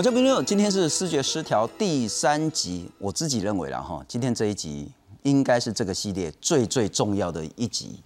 [0.00, 2.90] 我叫冰六，今天是视觉失调第三集。
[2.96, 4.90] 我自己认为啦哈，今天这一集
[5.24, 8.00] 应该是这个系列最最重要的一集。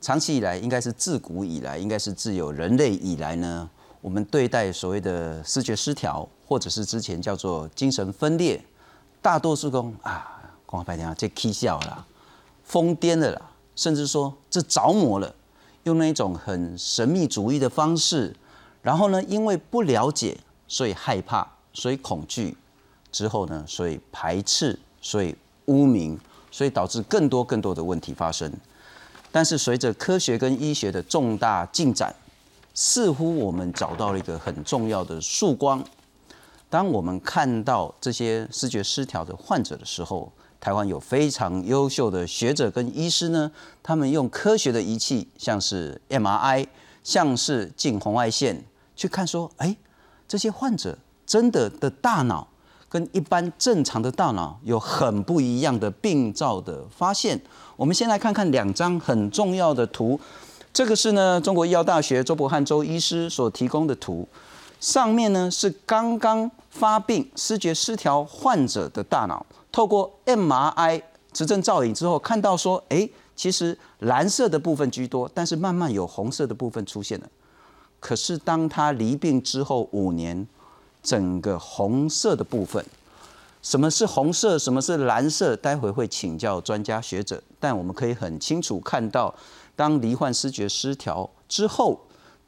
[0.00, 8.60] 长期以来，应该是自古以来，应该是自有人类以来呢，我们对待所谓的视觉失调，或者是之前叫做精神分裂，
[9.22, 12.04] 大多数公啊，光白天啊，这 K 笑了，
[12.64, 15.32] 疯癫了啦，甚至说这着魔了，
[15.84, 18.34] 用那一种很神秘主义的方式，
[18.82, 20.36] 然后呢，因为不了解。
[20.74, 22.56] 所以害怕，所以恐惧，
[23.12, 23.64] 之后呢？
[23.64, 25.32] 所以排斥，所以
[25.66, 26.18] 污名，
[26.50, 28.52] 所以导致更多更多的问题发生。
[29.30, 32.12] 但是随着科学跟医学的重大进展，
[32.74, 35.80] 似乎我们找到了一个很重要的曙光。
[36.68, 43.48] 当我们看到这些视觉失调的患者的时候，台湾有非常优秀的学者跟医师呢，
[43.80, 46.66] 他们用科学的仪器，像是 MRI，
[47.04, 48.64] 像是近红外线，
[48.96, 49.76] 去看说，哎。
[50.34, 52.44] 这些患者真的的大脑
[52.88, 57.40] 跟一般正常的大脑有很不一样的病灶的发现。
[57.76, 60.18] 我们先来看看两张很重要的图。
[60.72, 64.26] 这个是呢中国医药大学周伯汉周医师所提供的图，
[64.80, 71.00] 上面呢是刚刚发病视觉失调患者的大脑，透过 MRI
[71.32, 77.28] 磁振造影之后，看到说，哎，其实蓝色的部分居多，但是慢慢有红色的部分出现了。
[78.04, 80.46] 可是，当他离病之后五年，
[81.02, 82.84] 整个红色的部分，
[83.62, 85.56] 什么是红色，什么是蓝色？
[85.56, 87.42] 待会会请教专家学者。
[87.58, 89.34] 但我们可以很清楚看到，
[89.74, 91.98] 当罹患视觉失调之后，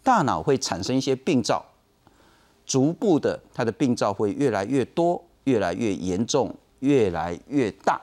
[0.02, 1.64] 大脑会产生一些病灶，
[2.66, 7.98] 逐步的，它的病灶会越来越多，越来越严重，越来越大，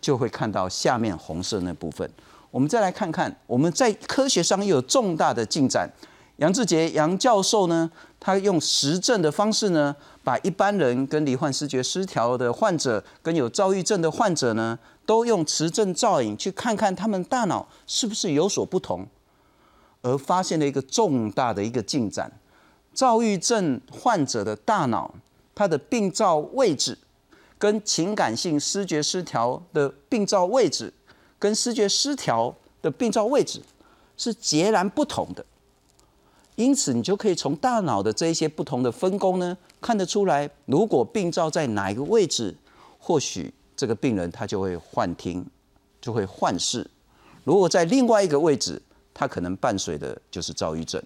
[0.00, 2.08] 就会看到下面红色那部分。
[2.52, 5.90] 我们再来看看，我们在科学上又有重大的进展。
[6.38, 7.90] 杨志杰杨教授呢，
[8.20, 19.08] 他用实证的方式呢，把一般人跟罹患视觉失调的患者跟有躁郁症的患者呢，都用磁振造影去看看他们大脑是不是有所不同，
[20.02, 22.30] 而发现了一个重大的一个进展：
[22.94, 25.12] 躁郁症患者的大脑，
[25.56, 26.96] 它的病灶位置
[27.58, 30.92] 跟情感性视觉失调的病灶位置，
[31.40, 33.60] 跟视觉失调的病灶位置
[34.16, 35.44] 是截然不同的。
[36.58, 42.52] 因此，你就可以从大脑的这一些不同的分工呢，看得出来，如果病灶在哪一个位置，
[42.98, 45.46] 或许这个病人他就会幻听，
[46.00, 46.84] 就会幻视；
[47.44, 48.82] 如果在另外一个位置，
[49.14, 51.00] 他可能伴随的就是躁郁症；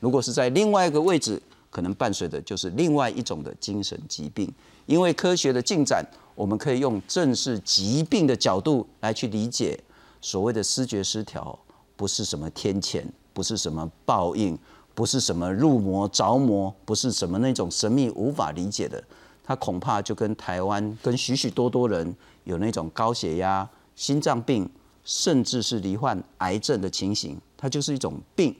[0.00, 1.38] 如果是在另外一个位置，
[1.68, 4.50] 可能伴随的就是另外一种的精神疾病。
[4.86, 6.02] 因为科学的进展，
[6.34, 9.78] 我们可以用正视疾病的角度来去理解
[10.22, 11.58] 所谓的视觉失调，
[11.94, 13.04] 不是什么天谴，
[13.34, 14.58] 不是什么报应。
[14.94, 19.02] 不是什么入魔着魔，不是什么那种神秘无法理解的，
[19.42, 24.70] 它恐怕就跟台湾跟许许多多人有那种高血压、心脏病，
[25.04, 28.54] 甚至是罹患癌症的情形，它就是一种病。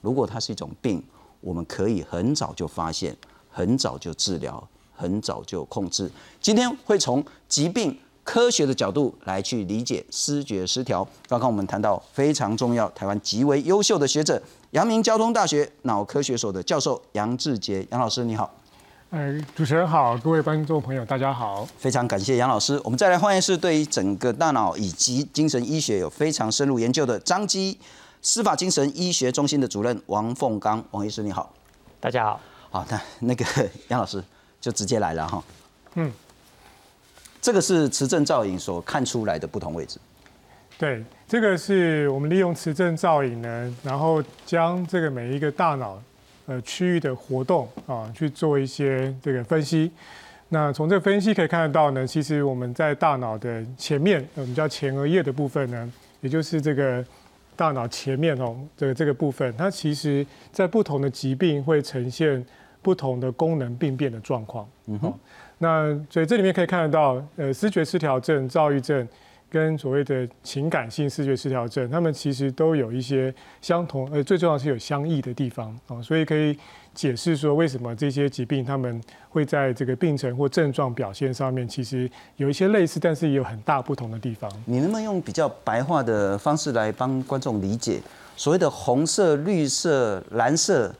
[0.00, 1.02] 如果它是一种病，
[1.40, 3.16] 我们可以很早就发现，
[3.50, 6.10] 很早就治疗，很早就控制。
[6.40, 11.02] 今天会从疾病科学的角度来去理解视觉失调。
[11.26, 14.38] 刚刚我们谈到非常重要，台湾极为优秀的学者。
[14.72, 18.54] 阳明交通大学脑科学所的教授杨志杰杨老师，你好。
[19.08, 21.66] 呃，主持人好，各位观众朋友，大家好。
[21.78, 22.78] 非常感谢杨老师。
[22.84, 27.78] 我们再来欢迎是对于整个大脑以及精神医学有非常深入研究的张基
[28.20, 31.50] 司法精神医学中心的主任王凤刚王医师，你好。
[31.98, 32.40] 大家好。
[32.68, 33.46] 好，那那个
[33.88, 34.22] 杨老师
[34.60, 35.42] 就直接来了哈。
[35.94, 36.12] 嗯。
[37.40, 39.98] 这个是磁振造影所看出来的不同位置。
[40.78, 46.00] 对，这个是我们利用磁振造影呢，然后将这个每一个大脑
[46.46, 49.90] 呃区域的活动啊去做一些这个分析。
[50.50, 57.04] 那从这个分析可以看得到呢，其实我们在大脑的前面，我们叫前额叶的部分呢，也就是这个
[57.56, 62.44] 大脑前面哦，的这个部分，它其实在不同的疾病会呈现
[62.82, 64.68] 不同的功能病变的状况。
[64.86, 65.12] 嗯哼。
[65.58, 69.06] 那所以这里面可以看得到，呃，视觉失调症、躁郁症。
[69.50, 76.54] 跟所谓的情感性视觉失调症，他们其实都有一些相同，呃，最重要是有相异的地方啊，所以可以
[76.92, 79.00] 解释说为什么这些疾病他们
[79.30, 82.06] 会在这个病程或症状表现上面，其实
[82.36, 84.52] 有一些类似，但是也有很大不同的地方。
[84.66, 88.02] 你能不能用比较白话的方式来帮观众理解
[88.36, 90.94] 所谓的红色、绿色、蓝色，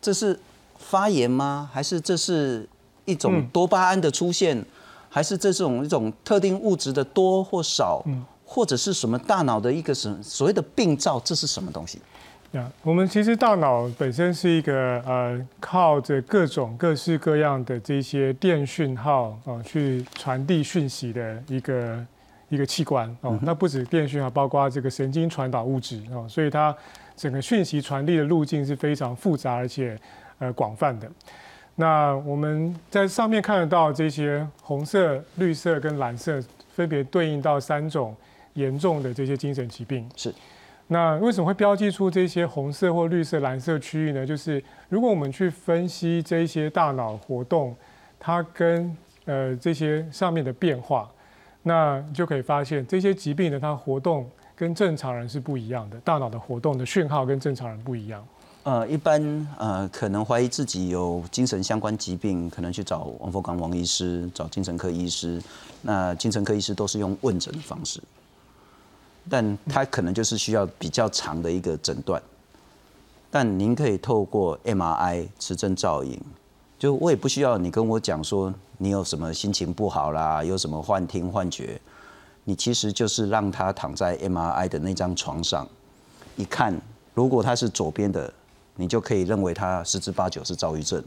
[0.00, 0.38] 这是
[0.78, 1.68] 发炎吗？
[1.72, 2.64] 还是这是
[3.10, 4.64] 一种多巴胺的出现？
[5.12, 8.00] 还是这种一种特定物质的多或少，
[8.44, 12.00] 或者是什么大脑的一个什所谓的病灶，这是什么东西？
[12.52, 22.06] 呀，我们其实大脑本身是一个呃，靠着各种各式各样的这些电讯号啊，去传递讯息的一个
[22.48, 23.36] 一个器官哦。
[23.42, 26.72] 那不止电讯号，包括这个神经传导物质哦，所以它
[27.16, 29.98] 整个讯息传递的路径是非常复杂而且
[30.38, 31.10] 呃广泛的。
[31.80, 36.38] 那我们在上面看得到这些红色、绿色跟蓝色，
[36.74, 38.14] 分别对应到三种
[38.52, 40.06] 严重的这些精神疾病。
[40.14, 40.30] 是。
[40.88, 44.26] 那为什么会标记出这些红色或绿色、蓝色区域呢？
[44.26, 47.74] 就是如果我们去分析这些大脑活动，
[48.18, 48.94] 它跟
[49.24, 51.10] 呃这些上面的变化，
[51.62, 58.22] 那就可以发现这些疾病呢，它活动跟正常人是不一样的，大脑的活动的讯号跟正常人不一样。
[58.70, 59.20] 呃，一般
[59.58, 65.42] 呃可能怀疑自己有精神相关疾病，可能去找王佛刚王医师，找精神科医师。
[65.82, 68.00] 那精神科医师都是用问诊的方式。
[69.28, 72.22] 但他可能就是需要比较长的一个诊断，
[73.28, 76.20] 但您可以透过 MRI 磁振造影，
[76.78, 81.80] 就我也不需要你跟我讲说你有什么心情不好啦，有什么幻听幻觉，
[82.44, 85.66] 你其实就是让他躺在 MRI 的那张床上，
[86.36, 86.80] 一看，
[87.14, 88.32] 如果他是左边的，
[88.80, 90.98] 你就可以认为他十之八九是躁郁症；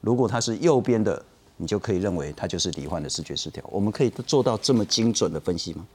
[0.00, 1.24] 如果他是右边的，
[1.56, 3.62] 你就可以认为他就是罹患的视觉失调。
[3.70, 5.86] 我们可以做到这么精准的分析吗？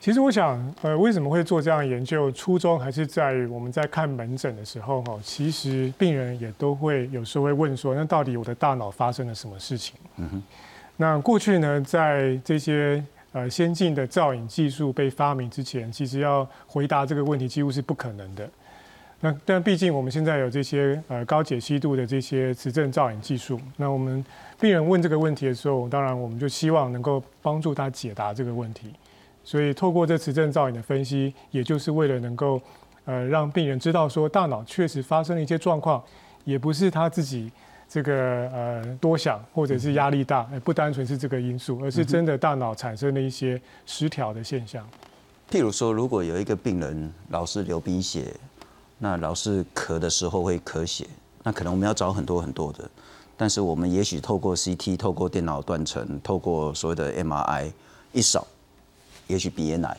[0.00, 2.32] 其实我想，呃，为什么会做这样的研究？
[2.32, 9.94] 初衷还是在于我们在看门诊的时候，哈，其实病人也都会有时候会问说，那到底我的大脑发生了什么事情？
[10.16, 10.42] 嗯哼。
[10.96, 18.48] 那过去呢，在这些呃先进的造影技术被发明之前，其实要回答这个问题几乎是不可能的。
[19.24, 24.22] 那但毕竟我们现在有这些呃高解析度的这些磁振造影技术，那我们
[24.60, 28.92] 病人问这个问题的时候，当然我们就希望能够帮助他解答这个问题。
[29.44, 32.60] 所以，透过这磁振造影的分析，也就是为了能够，
[33.04, 36.02] 呃，让病人知道说，大脑确实发生了一些状况，
[36.44, 37.48] 也不是他自己
[37.88, 38.14] 这个
[38.52, 44.84] 呃多想或者是压力大，不单纯是这个因素，而是真的大脑产生了一些失调的现象。
[45.50, 48.32] 譬如说，如果有一个病人老是流鼻血，
[49.04, 51.04] 那老是咳的时候会咳血，
[51.42, 52.88] 那可能我们要找很多很多的，
[53.36, 57.72] 但是我们也许透过 CT、透过电脑断层、透过所谓的 MRI
[58.12, 58.46] 一扫。
[59.26, 59.96] 也许鼻咽癌，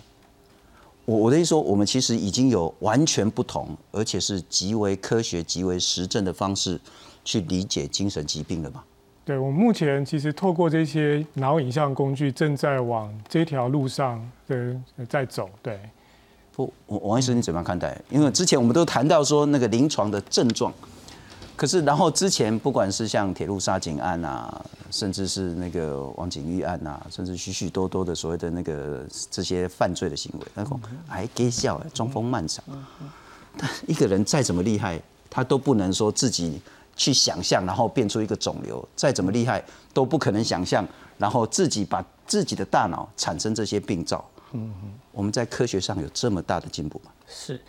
[1.04, 6.80] 我我的意思说，我们其实已经有完全不同，而且是极为科学、极为实证的方式
[7.26, 8.84] 去理解精神疾病了嘛？
[9.26, 14.80] 对，我目前其实透过这些脑影像工具，正在往这条路上的
[15.10, 15.50] 在走。
[15.62, 15.80] 对，
[16.56, 18.00] 不，王医生你怎么看待？
[18.10, 20.72] 因为之前我们都谈到说那个临床的症状。
[21.56, 32.62] 可是，然后之前不管是像铁路杀警案啊，甚至是那个王景玉案啊，甚至许许多多的所谓的那个这些犯罪的行为，那种还给笑，装疯卖傻。
[33.56, 36.60] 但一个人再怎么厉害，他都不能说自己
[36.96, 39.64] 去想象，然后变出一个肿瘤；再怎么厉害，
[39.94, 40.86] 都不可能想象，
[41.20, 44.26] 然后自己把自己的大脑产生这些病灶。
[44.54, 44.74] 嗯
[45.12, 47.12] 我们在科学上有这么大的进步吗？
[47.28, 47.60] 是。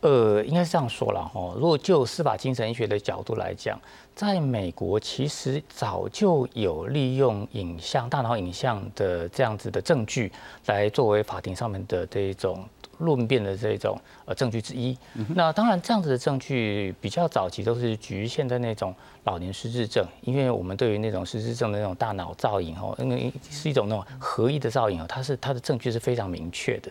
[0.00, 1.54] 呃，应该是这样说了哈。
[1.56, 3.80] 如果就司法精神医学的角度来讲，
[4.14, 10.30] 在美国其实早就有利用影像、大脑影像的这样子的证据，
[10.66, 14.96] 来作为法庭上面的这一种论辩的这种呃证据之一。
[15.34, 26.90] 那当然，这样子的证据比较早期都是局限在那种老年失智症，因为我们对于那种失智症的那种大脑造影哦，因为是一种那种合一的造影哦，它是它的证据是非常明确的。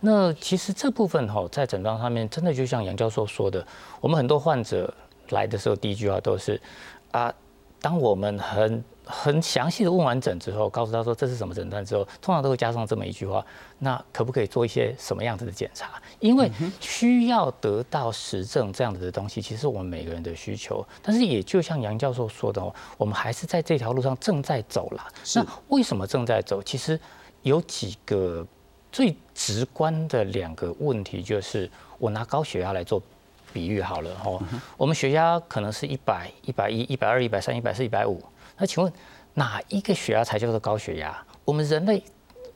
[0.00, 3.66] 那其实这部分哈，在诊断上面，真的就像杨教授说的，
[4.00, 4.92] 我们很多患者
[5.30, 6.60] 来的时候，第一句话都是
[7.10, 7.34] 啊，
[7.80, 13.44] 当我们很很详细的问完诊之后，告诉他说这是什么诊断之后，通常都会加上这么一句话：
[13.78, 16.00] 那可不可以做一些什么样子的检查？
[16.20, 16.50] 因为
[16.80, 20.86] 需要得到实证这样子的东西，其实我们每个人的需求。
[21.02, 25.08] 但是也就像杨教授说的哦，我们还是在这条路上正在走啦。
[25.34, 26.62] 那为什么正在走？
[26.62, 27.00] 其实
[27.42, 28.46] 有几个。
[28.90, 33.00] 最直观的两个问题就是，我拿高血压来做
[33.52, 34.42] 比喻好了哦。
[34.78, 38.18] 我们血压可能是一百、一百一、一百二、一百三、一百四、一百五。
[38.58, 38.92] 那请问
[39.34, 41.16] 哪一个血压才叫做高血压？
[41.44, 42.02] 我们人类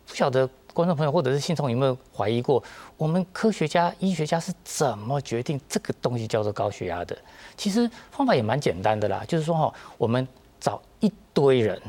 [0.06, 2.62] 不晓得观众朋友或者是信众有没有怀疑过，
[2.96, 7.16] 我们科学家、医学家是怎么决定这个东西叫做高血压的？
[7.56, 10.26] 其实方法也蛮简单的啦，就是说哈，我们
[10.60, 11.80] 找一堆人。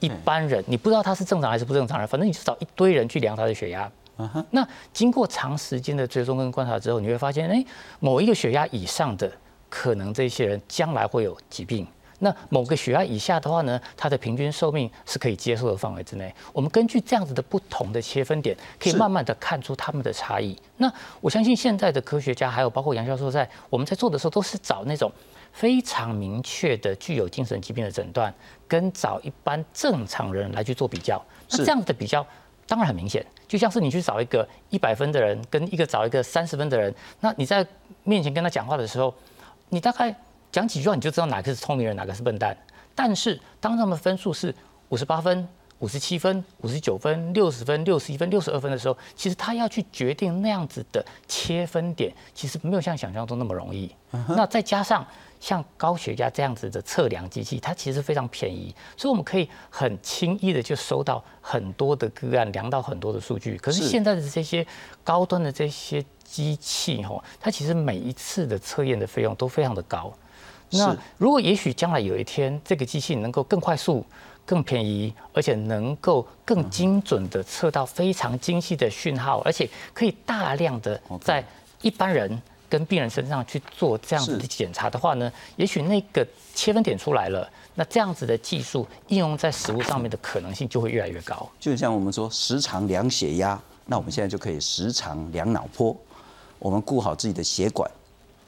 [0.00, 3.88] 一般人，你不知道他是正常还是不正常人，反正你就找一堆人去量他的血压。
[4.50, 7.64] 那经过长时间的追踪跟观察之后，你会发现，哎，
[8.00, 9.30] 某一个血压以上的，
[9.70, 11.86] 可能这些人将来会有疾病。
[12.24, 16.34] 那某个血压以下的话呢，它的平均寿命是可以接受的范围之内。
[16.54, 20.58] 我们根据这样子的不同的切分点，可以慢慢的看出他们的差异。
[20.78, 20.90] 那
[21.20, 25.12] 我相信现在的科学家，还有包括杨教授在我们在做的时候，都是找那种
[25.52, 28.32] 非常明确的具有精神疾病的诊断，
[28.66, 31.22] 跟找一般正常人来去做比较。
[31.50, 32.26] 那这样子的比较。
[32.66, 37.64] 当然很明显，就像是你去找一个一百分的人，跟一个找一个三十分的人，那你在
[38.04, 39.14] 面前跟他讲话的时候，
[39.68, 40.16] 你大概
[40.54, 42.56] 讲几句话你就知道哪个是聪明人，哪个是笨蛋。
[42.94, 44.54] 但是当他们分数是
[44.90, 45.48] 五十八分、
[45.80, 53.92] 五十七分、五十九分、六十分、六十一分、六十二分的时候，其实他要去决定那样子的切分点，其实没有像想象中那么容易。
[54.28, 55.04] 那再加上。
[55.40, 63.58] 像高血压这样子的测量机器，它其实非常便宜，所以我们可以很轻易的就收到很多的个案，量到很多的数据。
[63.58, 64.66] 可是现在的这些
[65.02, 70.10] 高端的这些机器，吼，它其实每一次的测验的费用都非常的高。
[70.74, 74.04] 那如果也许将来有一天，这个机器能够更快速、
[74.44, 81.44] 更便宜，而且能够更精准的测到非常精细的讯号，而且可以大量的在
[81.82, 82.40] 一般人。
[82.66, 91.48] 跟病人身上去做这样子的检查的话呢，也许那个切分点出来了，那这样子的技术应用在食物上面的可能性就会越来越高。
[91.60, 95.96] 就像我们说时常量血压，那我们现在就可以时常量脑波。
[96.58, 97.88] 我们顾好自己的血管，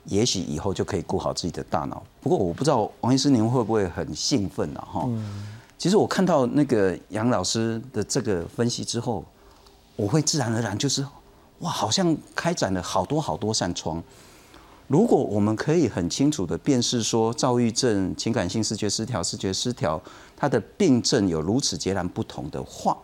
[0.07, 2.03] 也许以后就可以顾好自己的大脑。
[2.21, 4.89] 不过我不知道王医师您会不会很兴奋啊？
[4.91, 5.09] 哈，
[5.79, 9.25] 其实我看到那个杨老师的这个分析之后，
[9.97, 11.07] 我会自然而然就是。
[11.61, 14.03] 哇，好像开展了好多好多扇窗。
[14.89, 19.99] 如果我们可以很清楚的辨识说，躁郁症、情感性视觉失调、视觉失调，
[20.37, 22.99] 它的病症有如此截然不同的话，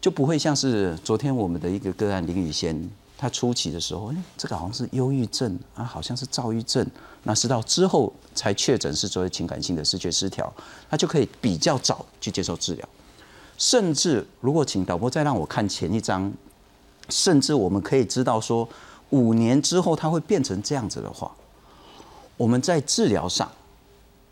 [0.00, 6.86] 就不会像是昨天我们的一个个案林宇贤，他初期的时候，哎，这个好像是忧郁症啊，好像是躁郁症，
[7.22, 10.52] 那是到之后才确诊是作为情感性的视觉失调，
[10.90, 12.88] 他就可以比较早去接受治疗。
[13.58, 16.32] 甚至如果请导播再让我看前一张。
[17.08, 18.68] 甚至我们可以知道说，
[19.10, 21.30] 五年之后它会变成这样子的话，
[22.36, 23.48] 我们在治疗上，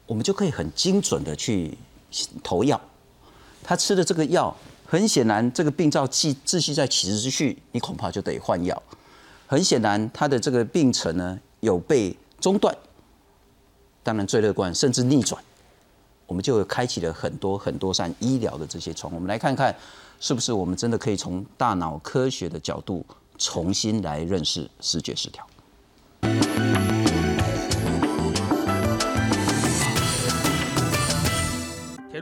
[0.06, 1.78] 我们就可以很精准的去
[2.42, 2.80] 投药。
[3.62, 4.52] 他吃的这个药，
[4.94, 8.80] 很显然这个病灶继继续在起之序，你恐怕就得换药。
[9.44, 12.72] 很显然他的这个病程呢有被中断，
[14.04, 15.42] 当然最乐观甚至逆转，
[16.28, 19.12] 我们就开启了很多很多扇医疗的这些窗。
[19.12, 19.74] 我们来看看。
[20.20, 23.04] 是不是我们真的可以从大脑科学的角度
[23.36, 25.44] 重新来认识视觉失调？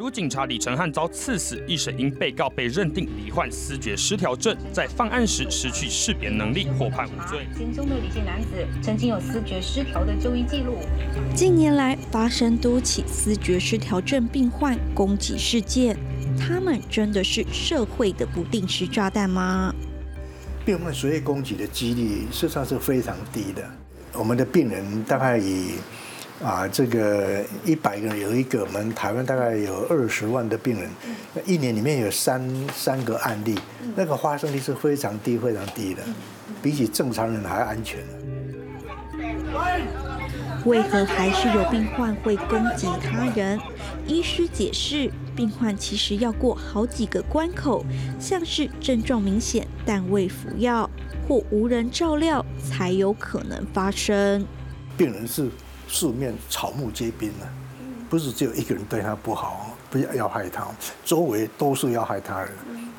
[0.02, 7.46] 铁路警察李承汉遭刺死，一审因被告被认定罹患思觉失调症，在犯案时失去识别能力，获判无罪。
[7.56, 8.48] 行凶的李姓男子
[8.82, 10.78] 曾经有思觉失调的就医记录。
[11.36, 15.96] 近年来发生多起思觉失调症病患攻击事件。
[16.36, 19.72] 他们真的是社会的不定时炸弹吗？
[20.64, 23.62] 病患随意攻击的几率事实上是非常低的。
[24.14, 25.74] 我们的病人大概以
[26.42, 30.90] 啊这个一百个人有一个，我们台湾大概有二十万的病人，
[31.46, 32.42] 一年里面有三
[32.74, 33.56] 三个案例，
[33.94, 36.02] 那个发生率是非常低非常低的，
[36.60, 38.00] 比起正常人还安全。
[40.64, 43.58] 为何还是有病患会攻击他人？
[44.06, 47.84] 医师解释，病患其实要过好几个关口，
[48.18, 50.88] 像是症状明显但未服药，
[51.28, 54.44] 或无人照料，才有可能发生。
[54.96, 55.48] 病人是
[55.92, 57.46] 四面草木皆兵的，
[58.10, 60.66] 不是只有一个人对他不好，不要要害他，
[61.04, 62.50] 周围都是要害他人，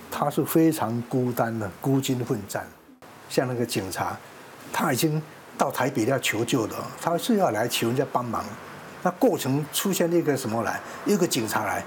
[0.10, 2.66] 他是非常孤单的，孤军奋战。
[3.28, 4.16] 像那个警察，
[4.72, 5.22] 他已经。
[5.56, 8.44] 到台北要求救的，他是要来求人家帮忙。
[9.04, 10.80] 那过程出现了一个什么来？
[11.06, 11.86] 一个警察来，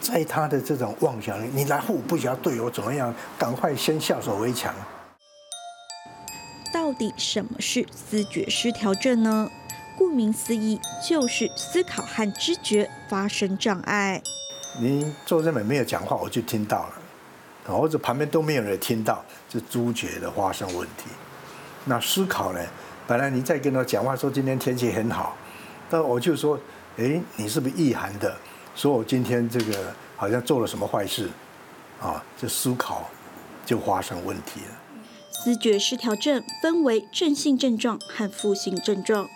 [0.00, 4.74] 在他的这种妄想里，你来护不晓得队友怎么样，赶快先下手为强。
[6.74, 9.48] 到底什么是思觉失调症呢？
[9.98, 14.22] 顾名思义，就是思考和知觉发生障碍。
[14.80, 21.10] 您坐这边没有讲话，我就听到了，或者旁边都没有人听到，这知觉的发生问题。
[21.84, 22.60] 那思考呢？
[23.08, 25.36] 本来你在跟他讲话说今天天气很好，
[25.90, 26.56] 但我就说，
[26.96, 28.36] 哎，你是不是意涵的？
[28.76, 31.28] 说我今天这个好像做了什么坏事，
[32.00, 33.10] 啊，这思考
[33.66, 34.76] 就发生问题了。
[35.32, 39.28] 思觉失调症分为正性症状和负性症状，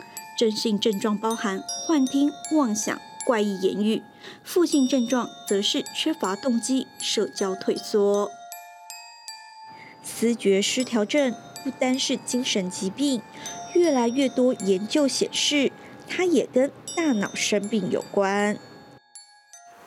[0.43, 4.03] 正性症状包含幻听、妄想、怪异言语，
[4.43, 8.29] 负性症状则是缺乏动机、社交退缩。
[10.03, 11.33] 思觉失调症
[11.63, 13.23] 不单是精神疾病。
[13.75, 15.71] 越来越多研究显示，
[16.09, 18.59] 它也跟大脑生病有关。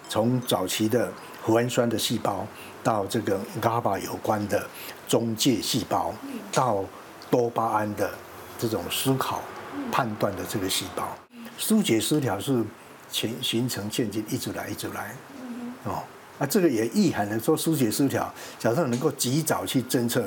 [0.08, 1.12] 从早期的
[1.46, 2.48] 脯氨酸的细胞，
[2.82, 4.66] 到这个 GABA 有关的
[5.06, 6.14] 中介细胞，
[6.54, 6.86] 到
[7.30, 8.10] 多巴胺的
[8.58, 9.42] 这种思考、
[9.92, 11.16] 判断的这个细胞，
[11.58, 12.64] 疏解失调是
[13.10, 15.16] 形形成渐进，一直来，一直来，
[15.84, 16.04] 哦，
[16.40, 20.26] 啊，这个也意含了说疏解失调，假设能够及早去侦测，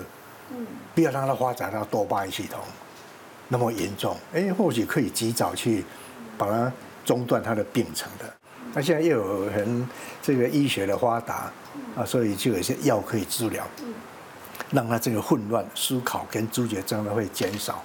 [0.95, 2.61] 不要让它发展到多巴胺系统
[3.49, 5.85] 那么严重，哎，或许可以及早去
[6.37, 6.73] 把它
[7.05, 8.25] 中断它的病程的。
[8.75, 9.89] 那现在又有很
[10.23, 11.51] 这个医学的发达
[11.97, 13.67] 啊，所以就有些药可以治疗，
[14.71, 17.83] 让他这个混乱思考跟知觉症呢会减少。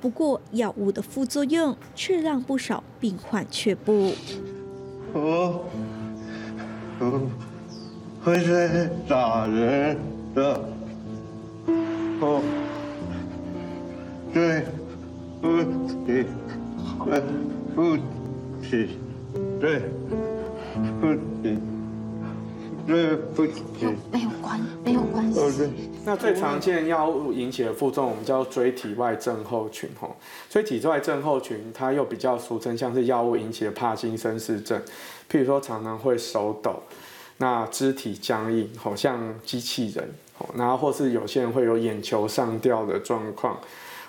[0.00, 4.12] 不过，药物的副作用却让不少病患却步。
[5.12, 5.64] 我
[6.98, 7.20] 我
[8.24, 9.96] 会是打人
[10.34, 10.64] 的，
[12.20, 12.42] 哦
[14.32, 14.64] 对
[15.40, 16.26] 不起，
[17.04, 17.22] 对
[17.74, 17.96] 不
[18.62, 18.88] 起。
[19.60, 19.80] 对，
[21.00, 21.58] 不起，
[22.90, 23.42] 对不，
[24.10, 25.38] 没有关，没有关系。
[26.04, 30.16] 那最常见药物引起的副作用，我们叫椎体外症候群吼。
[30.48, 34.76] 椎体外症候群，它又比较俗称像是药物引起的帕金森氏症，
[35.30, 36.82] 譬如说常常会手抖，
[37.36, 40.12] 那肢体僵硬，好像机器人，
[40.56, 43.56] 然后或是有些人会有眼球上吊的状况，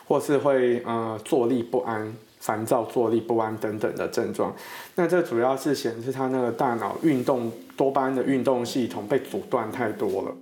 [0.07, 2.11] 或是会呃坐立不安。
[2.41, 4.53] 烦躁、坐立不安等等的症状，
[4.95, 10.35] 那这主要是显示他那个大脑运动多巴胺的运动系统被阻断太多了。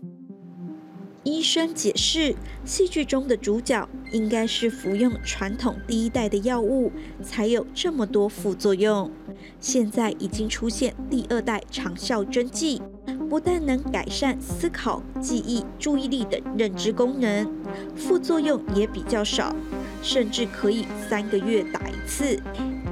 [1.23, 6.89] 医生解释，戏剧中的主角应该是服用传统第一代的药物，
[7.21, 9.11] 才有这么多副作用。
[9.59, 12.81] 现在已经出现第二代长效针剂，
[13.29, 17.53] 不但能改善思考、记忆、注意力等认知功能，
[17.95, 19.53] 副作用也比较少。
[20.01, 22.39] 甚至可以三个月打一次，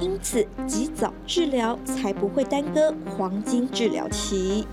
[0.00, 4.66] 因此及早治疗才不会耽搁黄金治疗期。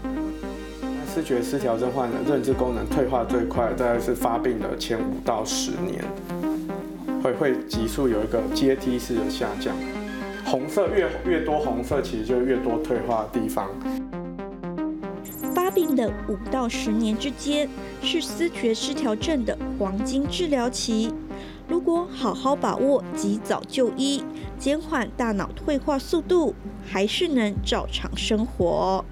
[1.13, 6.03] 视觉失调症患者认知功能退化最快，大概是发病的前五到十年，
[7.23, 9.73] 会会急速有一个阶梯式的下降。
[10.45, 13.69] 红色越越多，红色其实就越多退化的地方。
[15.55, 17.67] 发病的五到十年之间
[18.01, 21.13] 是思觉失调症的黄金治疗期。
[21.67, 24.23] 如果好好把握，及早就医，
[24.60, 26.54] 减缓大脑退化速度，
[26.86, 29.04] 还是能照常生活。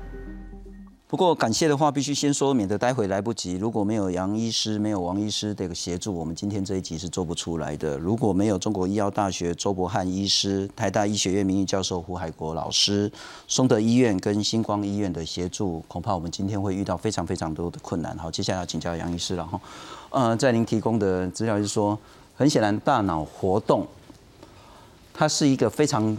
[1.07, 3.53] 不过感谢的话，必须先说，免得待会来不及。
[3.57, 7.97] 如果没有杨医师、没有王医师这个协助，我们今天这一集是做不出来的。
[7.99, 13.11] 如果没有中国医药大学周伯汉医师、台大医学院名誉教授胡海国老师、
[13.47, 18.17] 松德医院跟星光医院的协助，恐怕我们今天会遇到非常非常多的困难。
[18.17, 19.61] 好，接下来要请教杨医师了哈。
[20.09, 21.97] 呃，在您提供的资料是说。
[22.35, 23.87] 很显然，大脑活动
[25.13, 26.17] 它是一个非常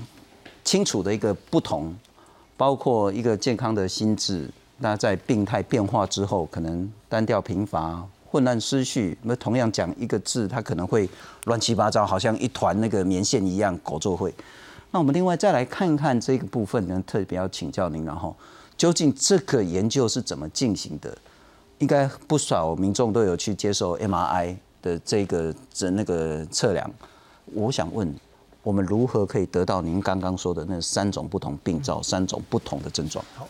[0.62, 1.94] 清楚的一个不同，
[2.56, 4.48] 包括一个健康的心智，
[4.78, 8.00] 那在病态变化之后，可能单调贫乏、
[8.30, 9.18] 混乱失序。
[9.22, 11.08] 那同样讲一个字，它可能会
[11.46, 14.32] 乱七八糟，好像一团那个棉线一样狗作会。
[14.92, 18.34] 那我们另外再来看一看这个部分呢，特别要请教您，然后
[18.76, 21.18] 究竟这个研究是怎么进行的？
[21.78, 24.56] 应该不少民众都有去接受 MRI。
[24.84, 26.88] 的这个这那个测量，
[27.46, 28.14] 我想问，
[28.62, 33.24] 我们如何可以得到您刚刚说的那三种不同病灶、三种不同的症状？
[33.34, 33.48] 好，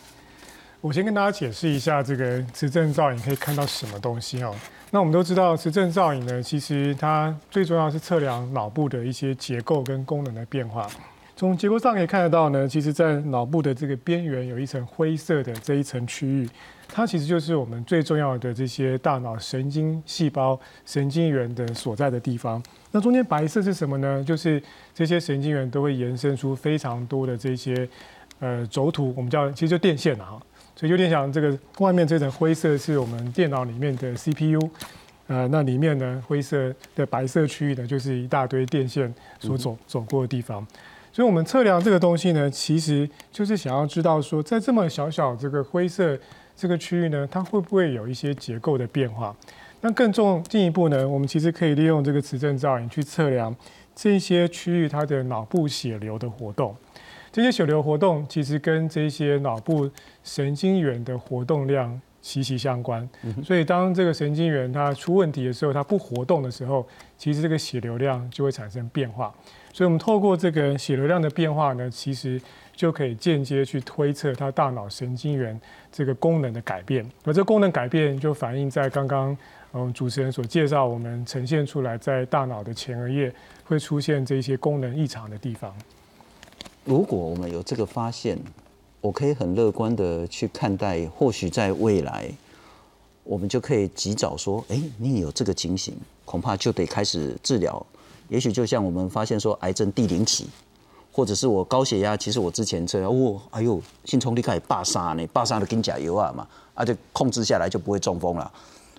[0.79, 4.55] 我先跟大家解释一下这个磁振造影可以看到什么东西哦。
[4.91, 10.87] 那我们都知道，磁振造影呢，其实它最重要是测量脑部的一些结构跟功能的变化。
[11.35, 16.49] 从结构上可以看得到呢，其实在脑部的这个边缘有一层灰色的这一层区域。
[16.87, 22.61] 它其实就是我们最重要的这些大脑神经细胞、神经元的所在的地方。
[22.91, 24.23] 那中间白色是什么呢？
[24.23, 24.61] 就是
[24.93, 27.87] 这些神经元都会延伸出非常多的这些
[28.39, 30.39] 呃轴突，我们叫其实就电线啊。
[30.75, 34.69] 所以有点像这个外面这层灰色是我们电脑里面的 CPU，
[35.27, 40.65] 呃，那里面呢灰色的白色区域呢就是一大堆电线所走走过的地方。
[41.15, 46.19] 所以我们测量这个东西呢，其实就是想要知道说，在这么小小这个灰色。
[46.57, 49.35] 这个区域呢，它会不会有一些结构的变化？
[49.81, 53.53] 那更重进一步呢，我们其实可以利用这个磁振造影去测量
[53.93, 56.73] 这些区域它的脑部血流的活动。
[57.29, 59.89] 这些血流活动其实跟这些脑部
[60.23, 63.05] 神经元的活动量息息相关。
[63.43, 69.35] 所以当这个神经元它出问题的时候，它不活动的时候，其实这个血流量就会产生变化。
[69.75, 72.41] 所以我们透过这个血流量的变化呢，其实
[72.77, 75.59] 就可以间接去推测它大脑神经元
[75.91, 77.05] 这个功能的改变。
[77.25, 79.37] 而这功能改变就反映在刚刚
[79.73, 83.29] 嗯，主持人所介绍，我们呈现出来在大脑的前额叶
[83.65, 85.75] 会出现这些功能异常的地方。
[86.85, 88.39] 如果我们有这个发现，
[89.01, 92.31] 我可以很乐观的去看待，或许在未来，
[93.25, 97.85] 我们就可以及早说，哎，你有这个情形，恐怕就得开始治疗。
[98.29, 100.47] 也许就像我们发现说，癌症第零期，
[101.11, 108.51] 或者是我高血压，其实我之前这样，哦，哎呦，性冲力开始霸杀呢，霸杀的跟甲油啊嘛，啊就控制下来就不会中风了。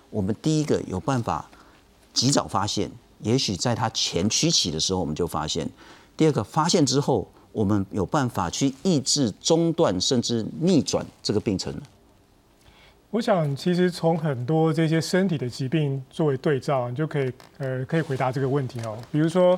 [0.09, 1.49] 我们第一个有办法
[2.13, 2.89] 及早发现，
[3.21, 5.67] 也许在它前驱期的时候我们就发现；
[6.15, 11.73] 第二个发现之后，我们有办法去抑制中断甚至逆转这个病程。
[13.09, 18.97] 我想，其实从很多这些身体的疾病作为对照，你就可以呃可以回答这个问题哦。
[19.09, 19.57] 比如说，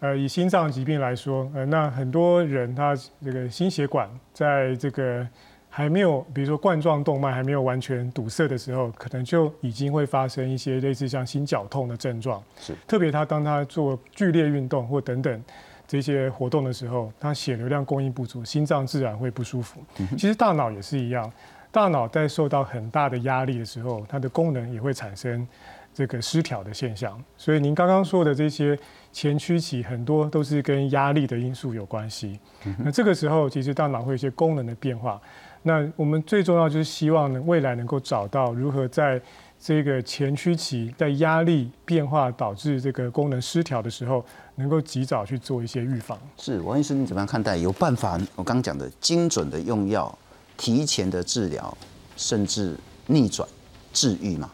[0.00, 5.24] 呃以心脏疾病来说，呃那很多人他这个心血管在这个
[5.70, 12.42] 还没有，比如说冠状动脉还没有完全堵塞的时候，可能就已经会发生一些类似像心绞痛的症状。
[12.58, 15.44] 是，特别他当他做剧烈运动或等等
[15.86, 19.80] 这些活动的时候，他血流量供应不足，心脏自然会不舒服。
[20.16, 21.30] 其实大脑也是一样，
[21.70, 25.46] 大脑在受到很大的压力的时候，它的功能也会产生
[25.92, 27.22] 这个失调的现象。
[27.36, 28.78] 所以您刚刚说的这些
[29.12, 32.38] 前驱期，很多都是跟压力的因素有关系。
[32.78, 35.20] 那这个时候，其实大脑会有一些功能的变化。
[35.62, 39.20] 那我们最重要就是希望呢，未来能够找到如何在
[39.58, 46.16] 这个前驱期，在压力变化导致这个功能失调的时候，能够及早去做一些预防。
[46.36, 47.56] 是王医生，你怎么样看待？
[47.56, 48.12] 有办法？
[48.36, 50.16] 我刚刚讲的精准的用药、
[50.58, 51.74] 提前的治疗，
[52.18, 53.48] 甚至逆转
[53.94, 54.50] 治愈吗？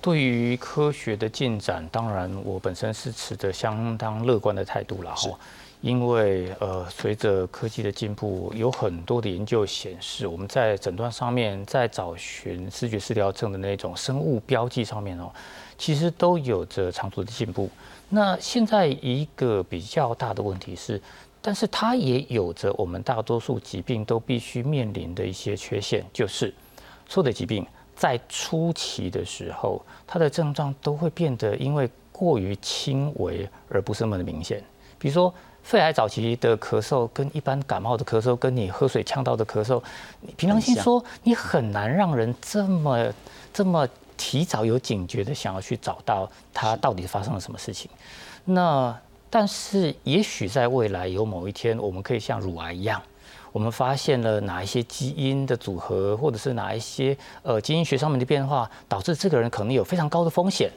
[0.00, 5.30] 对于科学的进展，当然我本身是持着相当乐观的态度了哈。
[5.80, 15.28] 因为呃，随着科技的进步，有很多的研究显示，我们在诊断上面，在找寻视觉失调症的那种生物标记上面哦，
[15.76, 17.68] 其实都有着长足的进步。
[18.10, 21.02] 那现在一个比较大的问题是，
[21.42, 26.54] 但是它也有着我们大多数疾病都必须面临的一些缺陷，就是
[27.06, 34.62] 所有的疾病在初期的时候，它的症状都会变得因为过于轻微而不是那么的明显，
[34.98, 35.34] 比如说。
[35.64, 39.80] 肺癌早期的咳嗽跟一般感冒的咳嗽，跟你喝水呛到的咳嗽，
[40.20, 43.12] 你平常心说，你很难让人这么
[43.52, 47.88] 这么提早有警觉的想要去找到它到底发生了什么事情。
[48.44, 48.92] 那
[49.34, 53.00] 但是也许在未来有某一天，我们可以像乳癌一样，
[53.50, 60.70] 我们发现了哪一些基因的组合，或者是哪一些呃基因学上面的变化，导致这个人可能有非常高的风险。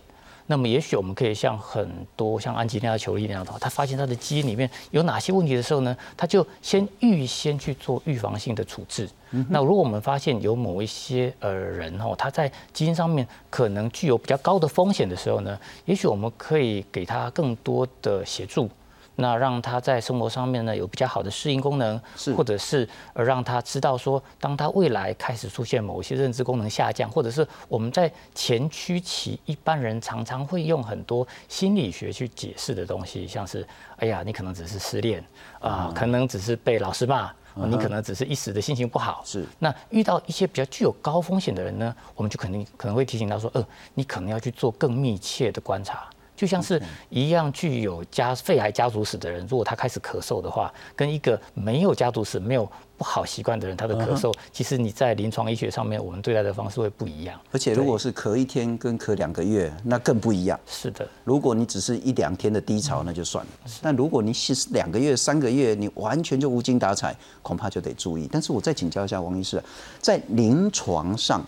[0.47, 9.09] 那么，也许我们可以像很多像安吉丽娜·裘丽那样的，他发现他的基因里面有哪些问题的时候呢，他就先预先去做预防性的处置。
[9.49, 18.69] 那如果我们发现有某一些呃人哦，他在基因上面可能具有比较高的风险的时候呢，也许我们可以给他更多的协助。
[19.17, 21.99] 那让他在生活上面呢有比较好的适应功能，
[22.35, 33.65] 或者是呃让他知道说，当他未来开始出现某一些认知功能下降，或者是我们在前驱期，一般人常常会用很多心理学去解释的东西，像是
[33.97, 35.23] 哎呀，你可能只是失恋
[35.59, 39.21] 啊，可能只是被老师骂，你可能只是一时的心情不好。
[39.25, 39.45] 是。
[39.59, 46.09] 那遇到一些比较具有高风险的人呢，我们就肯定可能会提醒他说，呃，你可能要去做更密切的观察。
[46.35, 57.39] 就像是一样具有家肺癌家族史的人，如果他开始咳嗽的话，跟一个没有家族史、没有不好习惯的人，他的咳嗽，其实你在临床医学上面，我们对待的方式会不一样。
[57.51, 60.59] 而且如果是咳一天跟咳两个月，那更不一样。
[60.67, 63.51] 是的，如果你只是一两天的低潮，那就算了。
[63.81, 68.27] 但如果你是两个月、三个月，你完全就无精打采，恐怕就得注意。
[68.31, 69.63] 但是我再请教一下王医师，
[69.99, 71.45] 在临床上。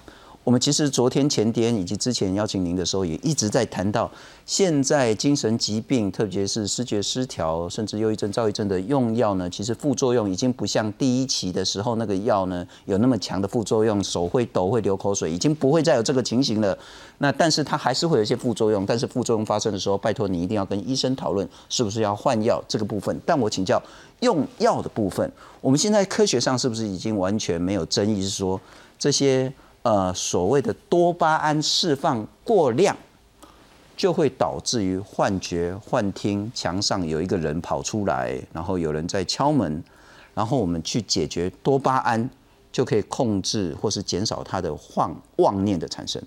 [0.47, 4.09] 我们其实昨天、前天以及之前邀请您的时候，也一直在谈到，
[4.45, 16.77] 现在精神疾病，特别是视觉失调，甚至忧郁症、躁郁症的用药呢，其实副作用已经不像第一期的时候那个药呢有那么强的副作用，手会抖、会流口水，已经不会再有这个情形了。
[17.17, 23.19] 那但是它还是会有一些副作用，但是副作用发生的时候，拜托你一定要跟医生讨论是不是要换药这个部分。
[23.25, 23.83] 但我请教
[24.21, 25.29] 用药的部分，
[25.59, 28.21] 我们现在科学上是不是已经完全没有争议？
[28.21, 28.57] 是说
[28.97, 29.51] 这些。
[29.87, 32.93] 呃，所谓的多巴胺释放过量，
[33.95, 39.81] 就会导致于幻觉、幻听，墙上有一个人跑出来，然后有人在敲门，
[40.33, 42.29] 然后我们去解决多巴胺，
[42.69, 46.21] 就可以控制或是减少他的幻妄念的产生。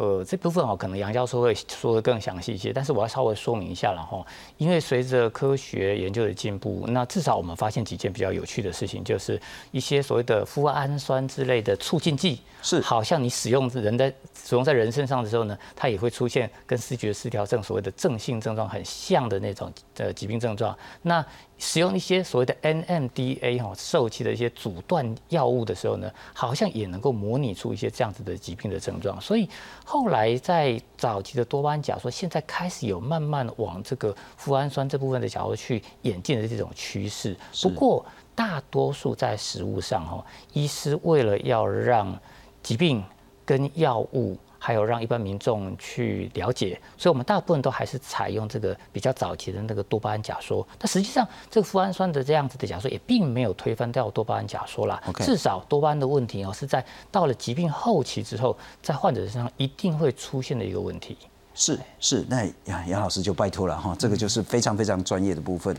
[0.00, 4.24] 呃，这部分哦，可能杨教授会说的更详细一些，但是我要稍微说明一下了哈。
[4.56, 9.38] 因为随着科学研究的进步，那至少我们发现几件比较有趣的事情，就是
[9.72, 20.74] 一些所谓的脯氨酸之类的促进剂，是好像你使用人在使用在人身上的时候呢，它也会出现跟视觉失调症所谓的正性症状很像的那种呃疾病症状。
[21.02, 21.22] 那
[21.60, 29.20] 使用一些所谓的 NMDA 哈受气的一些阻断药物的时候呢，好像也能够模拟出一些这样子的疾病的症状。
[29.20, 29.48] 所以
[29.84, 37.36] 后来在早期的多巴胺假说，现在开始有慢慢往这个富氨酸这部分的角度去演进的这种趋势。
[37.62, 42.18] 不过大多数在食物上哈，医师为了要让
[42.62, 43.04] 疾病
[43.44, 44.36] 跟药物。
[44.62, 50.64] 还有让一般民众去了解，所以我们大部分都还是采用这个比较早期的那个多巴胺假说。
[50.78, 55.02] 但实际上，这个富氨酸的这样子的假说也并没有推翻掉多巴胺假说啦。
[55.16, 61.16] 至少多巴胺的问题哦，是在到了疾病后期之后，在患者身上一定会出现的一个问题。
[61.54, 65.74] 是是，那杨杨老师就拜托了哈，这个就是非常非常专业的部分。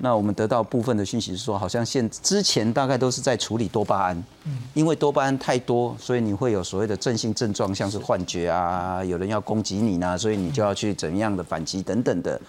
[0.00, 4.24] 那我们得到部分的讯息是说，好像现之前大概都是在处理多巴胺，
[4.72, 12.40] 因为多巴胺太多，所以你会有所谓的正性症状，像是幻觉啊，有人要攻击你呢，所以你就要去怎样的反击等等的。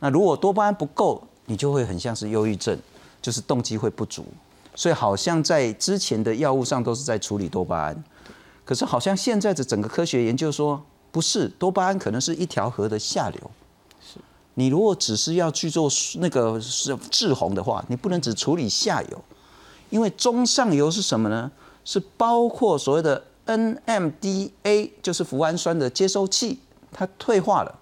[0.00, 2.78] 那如果多巴胺不够，你就会很像是忧郁症，
[3.20, 4.24] 就是动机会不足。
[4.74, 8.04] 所以好像在之前的药物上都是在处理多巴胺，
[8.64, 13.50] 可是好像现在的整个科学研究说，不是多巴胺可能是一条河的下流。
[14.56, 15.90] 你如果只是要去做
[16.20, 19.24] 那个是滞洪的话，你不能只处理下游，
[19.90, 21.50] 因为中上游是什么呢？
[21.84, 26.60] 是包括所谓的 NMDA，就是脯氨酸的接收器，
[26.92, 27.78] 它退化了，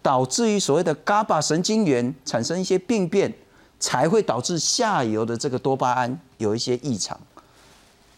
[0.00, 3.34] 导致于所谓的 GABA 神经元产生一些病变，
[3.80, 7.20] 才会导致下游的这个多巴胺有一些异常。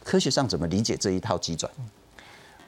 [0.05, 1.72] 科学上怎么理解这一套机转？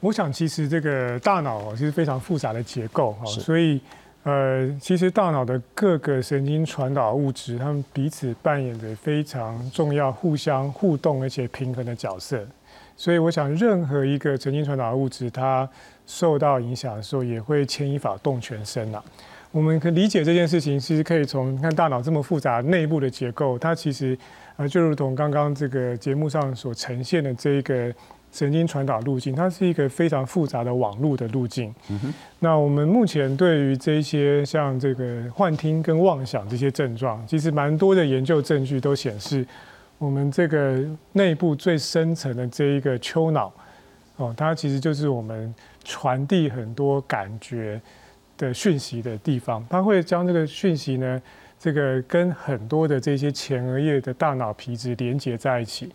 [0.01, 3.79] 我想，其实这个大脑其实非常复杂的结构哈，所以。
[4.27, 12.45] 呃，其实大脑的各个神经传导物质，它们彼此扮演着非常重要、互相互动而且平衡的角色。
[12.97, 15.69] 所以，我想任何一个神经传导物质，它
[16.09, 19.01] 受到影响的时候，也会牵一发动全身呐。
[19.53, 24.19] 我们可理解这件事情，其实可以从看大脑这么复杂内部的结构，它其实
[24.57, 27.95] 呃，就如同刚刚这个节目上所呈现的这一个。
[28.37, 31.75] 神经传导路径，它是一个非常复杂的网络的路径。
[32.41, 39.47] 那我们目前对于这些像这个幻听跟妄想这些症状，其实蛮多的研究证据都显示，
[39.97, 43.51] 我们这个内部最深层的这一个丘脑，
[44.17, 47.81] 哦，它其实就是我们传递很多感觉
[48.37, 49.65] 的讯息的地方。
[49.71, 51.23] 它会将这个讯息呢，
[51.59, 55.91] 这个跟很多的这些前额叶的大脑皮质连接在一起。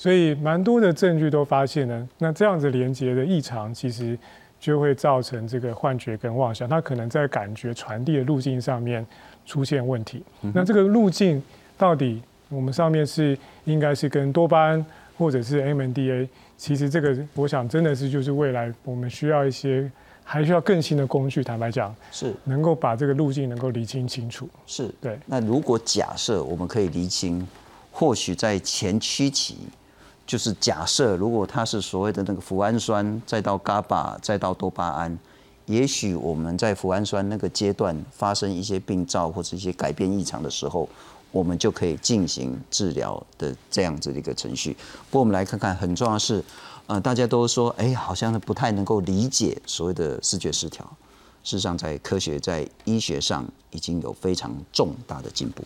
[0.00, 4.18] 所以，蛮多的证据都发现呢，那这样子连接的异常，其实
[4.58, 9.06] 就会造成这个幻觉跟妄想，它可能在感觉传递的路径上面
[9.44, 10.22] 出现问题。
[10.54, 11.42] 那这个路径
[11.76, 13.36] 到底我们上面是
[13.66, 14.82] 应该是跟多巴胺
[15.18, 16.26] 或者是 MNDA？
[16.56, 19.92] 其实这个我想真的是就是未来我们需要一些
[20.24, 21.44] 还需要更新的工具。
[21.44, 24.48] 坦白讲，是能够把这个路径能够理清清楚。
[24.66, 25.18] 是对。
[25.26, 27.46] 那如果假设我们可以理清，
[27.92, 29.58] 或许在前驱期。
[30.30, 35.18] 就是假设，如果它是所谓的那个脯氨酸，再到 GABA，再到多巴胺，
[35.66, 40.88] 也许我们在脯氨酸那个阶段发生一些病灶或者一些改变异常的时候，
[41.32, 44.76] 我们就可以进行治疗的这样子的一个程序。
[45.10, 46.44] 不过我们来看看，很重要的是，
[46.86, 50.84] 呃，大家都说，哎，好像不太能够理解所谓的视觉失调。
[51.42, 55.64] 事实上，在科学、在医学上已经有非常重大的进步。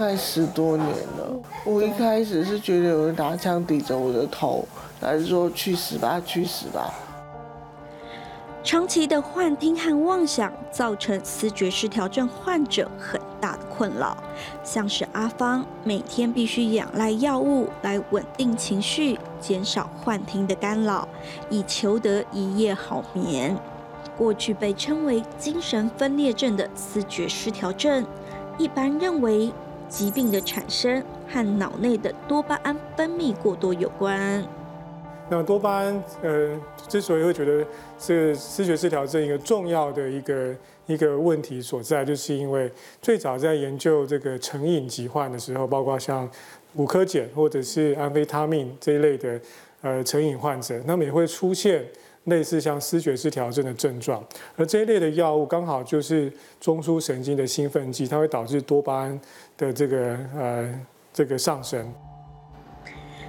[0.00, 1.40] 概十多年了。
[1.64, 4.66] 我一开始是觉得有人拿枪抵着我的头，
[5.00, 6.92] 还是说去死吧，去死吧。
[8.62, 14.16] 长期的幻听和妄想造成思觉失调症患者很大的困扰，
[14.62, 21.08] 像是阿芳每天必须仰赖药物来稳定情绪，减少幻听的干扰，
[21.48, 23.56] 以求得一夜好眠。
[24.16, 28.04] 过去被称为精神分裂症的思觉失调症，
[28.58, 29.52] 一般认为。
[29.90, 34.42] 疾病的产生和脑内的多巴胺分泌过多有关。
[35.28, 37.66] 那多巴胺，呃，之所以会觉得
[37.98, 40.54] 是视觉失调症一个重要的一个
[40.86, 42.70] 一个问题所在，就是因为
[43.02, 46.28] 最早在研究这个成瘾疾患的时候，包括像
[46.76, 49.40] 五科碱或者是安非他命这一类的
[49.82, 51.84] 呃成瘾患者，那么也会出现。
[52.24, 54.22] 类似像视觉失调症的症状，
[54.54, 59.20] 而这一类的药物刚好就是中枢神经的兴奋剂，它会导致多巴胺
[59.60, 60.80] 的这个呃
[61.12, 61.92] 这个上升。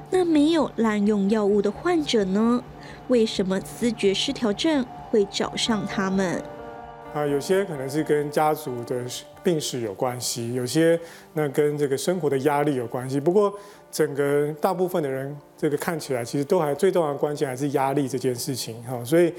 [0.10, 2.64] 那没有滥用药物的患者呢？
[3.08, 6.42] 为什么思觉失调症会找上他们？
[7.14, 9.04] 啊，有些可能是跟家族的
[9.44, 10.98] 病史有关系，有些
[11.34, 13.20] 那跟这个生活的压力有关系。
[13.20, 13.54] 不过，
[13.92, 19.04] 整个大部分的人，这个看起来其实都还最重要的关键还是压力这件事情哈。
[19.04, 19.34] 所以，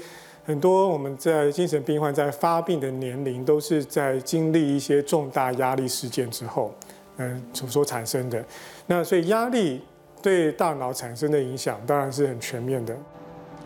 [0.45, 6.71] 很多我们在精神病患在发病的年龄，都是在经历一些重大压力事件之后，
[7.17, 8.43] 嗯，所所产生的。
[8.87, 9.81] 那所以压力
[10.21, 12.97] 对大脑产生的影响，当然是很全面的。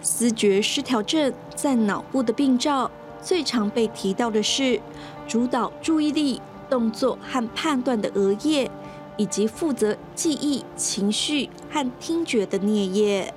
[0.02, 2.90] 思觉失调症在脑部的病灶。
[3.20, 4.80] 最常被提到的是
[5.28, 8.70] 主导注意力、动作和判断的额叶，
[9.18, 13.34] 以及负责记忆、情绪和听觉的颞叶。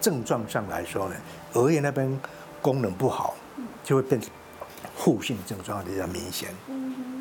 [0.00, 1.14] 症状上来说呢，
[1.52, 2.18] 额叶那边
[2.62, 3.34] 功能不好，
[3.84, 4.18] 就会变
[4.96, 6.48] 负性症状比较明显。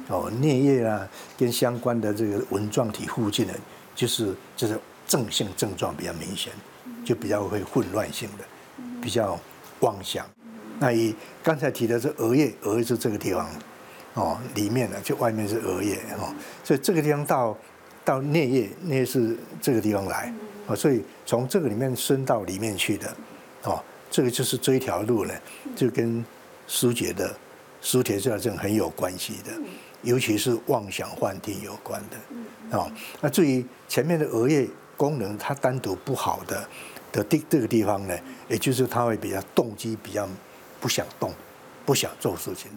[0.10, 3.54] 哦，颞叶啊，跟相关的这个纹状体附近呢，
[3.95, 6.52] 就是就是正性症状比较明显，
[7.06, 8.43] 就比较会混乱性的，
[9.02, 9.39] 比较
[9.82, 10.26] 妄想。
[10.80, 13.50] 那以刚才提的是额叶，额叶是这个地方，
[14.15, 17.58] 哦，里面的就外面是额叶哦，所以这个地方到
[18.04, 20.34] 到颞叶，颞是这个地方来，
[20.67, 23.15] 哦，所以从这个里面伸到里面去的，
[23.63, 25.34] 哦，这个就是这一条路呢，
[25.76, 26.26] 就跟
[26.65, 27.36] 疏解的
[27.82, 29.52] 疏解这症很有关系的，
[30.03, 36.67] 尤其是妄想幻听有关的，哦，那至于前面的额叶功能它单独不好的
[37.12, 40.27] 的地这个地方呢，也就是它会比较动机比较。
[40.81, 41.33] 不想动，
[41.85, 42.71] 不想做事情。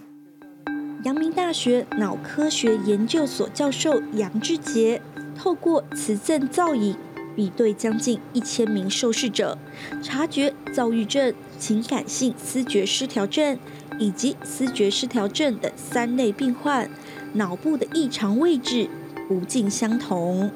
[1.04, 5.00] 阳明大学脑科学研究所教授杨志杰
[5.38, 6.96] 透过磁振造影
[7.37, 9.56] 比对将近一千名受试者，
[10.02, 13.56] 察觉躁郁症、情感性思觉失调症
[14.00, 16.90] 以及思觉失调症的三类病患
[17.35, 18.88] 脑部的异常位置
[19.29, 20.51] 不尽相同。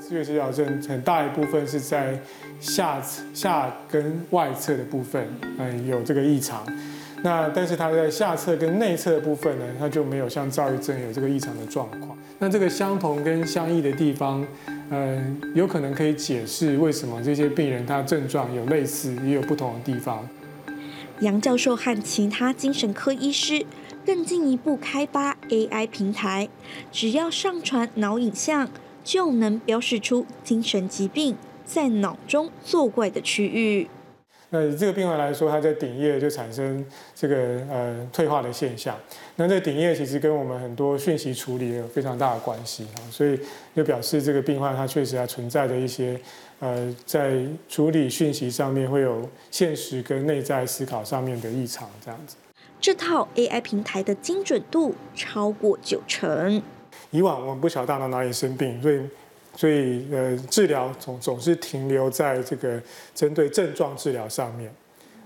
[0.00, 2.18] 视觉失调症很大一部分是在。
[2.60, 3.00] 下
[3.32, 5.24] 下跟外侧的部分，
[5.60, 6.66] 嗯，有这个异常。
[7.22, 12.18] 那但是它在下侧跟内侧的部分呢，它就没有像躁郁症有这个异常的状况。
[12.40, 14.44] 那这个相同跟相异的地方，
[14.90, 20.28] 嗯，有可能可以解释为什么这些病人他症状有类似，也有不同的地方。
[21.20, 23.64] 杨教授和其他精神科医师
[24.08, 26.48] 更进一步开发 AI 平台，
[26.90, 28.70] 只要上传脑影像，
[29.04, 31.36] 就能标示出精神疾病。
[31.66, 33.86] 在脑中作怪的区域，
[34.48, 36.82] 那以这个病患来说，他在顶叶就产生
[37.14, 37.36] 这个
[37.68, 38.96] 呃退化的现象。
[39.36, 43.38] 那这顶叶其实跟我们很多讯息处理有非常大的关系啊，所以
[43.76, 46.18] 就表示这个病患他确实还存在的一些
[46.60, 52.36] 呃在处理讯息上面会有现实跟内在思考上面的异常这样子。
[52.80, 56.62] 这套 AI 平台的精准度超过九成。
[57.10, 59.00] 以往我们不晓得大脑哪里生病，所以。
[59.56, 62.80] 所以，呃，治疗总总是停留在这个
[63.12, 64.72] 针对症状治疗上面。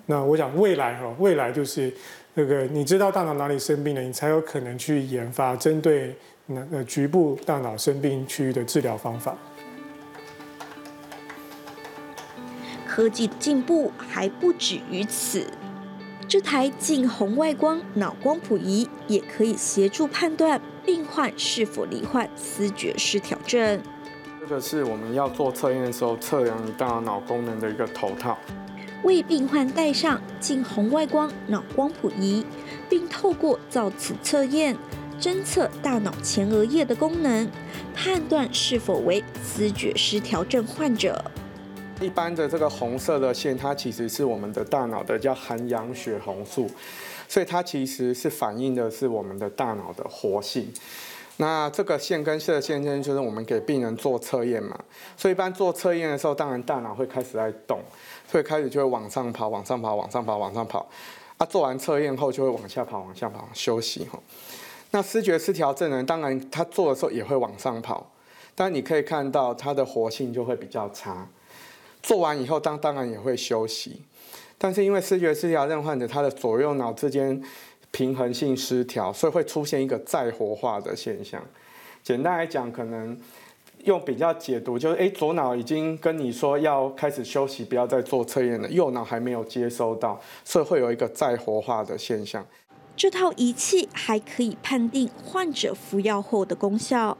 [0.06, 1.92] 那我想未来哈，未来就是
[2.32, 9.36] 那个你知道大脑哪里生病了，你才有可能去研发针对那呃局部大脑生病区域的治疗方法。
[12.88, 15.46] 科技的进步还不止于此，
[16.32, 23.78] 这台近红外光脑光谱仪也可以协助判断病患是否罹患思觉失调症。
[24.40, 28.38] 这个是我们要做测验的时候测量你大脑功能的一个头套，
[29.02, 32.42] 为病患戴上近红外光脑光谱仪，
[32.88, 34.74] 并透过造此测验
[35.20, 37.46] 侦测大脑前额叶的功能，
[37.94, 41.22] 判断是否为思觉失调症患者。
[42.02, 46.68] 一般的这个红色的线，它其实是我们的大脑的叫含氧血红素，
[47.28, 50.72] 所以它其实是反映的是我们的大脑的活性。
[51.36, 54.76] 那这个线跟射线线就是我们给病人做测验嘛，
[55.16, 57.80] 所以一般做测验的时候，当然大脑会开始在动，
[58.28, 60.86] 所以开始就会往上跑，往上跑，往上跑，往上跑。
[61.38, 64.18] 啊，做完测验后就会往下跑，往下跑，休息哈。
[64.90, 68.12] 那视觉失调症人，当然他做的时候也会往上跑，
[68.54, 71.26] 但你可以看到他的活性就会比较差。
[72.02, 74.02] 做完以后，当当然也会休息，
[74.58, 77.42] 但是因为视觉失调症患者他的左右脑之间。
[77.94, 81.38] 平衡性失调，所以会出现一个再活化的现象。
[82.02, 83.14] 简单来讲，可能
[83.84, 92.42] 用比较解读，就是诶，左脑已经跟你说要开始休息，不要再做测验了，右脑还没有接收到，所以会有一个再活化的现象。
[92.96, 97.18] 这套仪器还可以判定患者服药后的功效。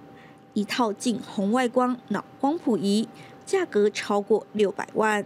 [0.54, 3.06] 一套近红外光脑光谱仪，
[3.52, 5.22] 价格超过六百万。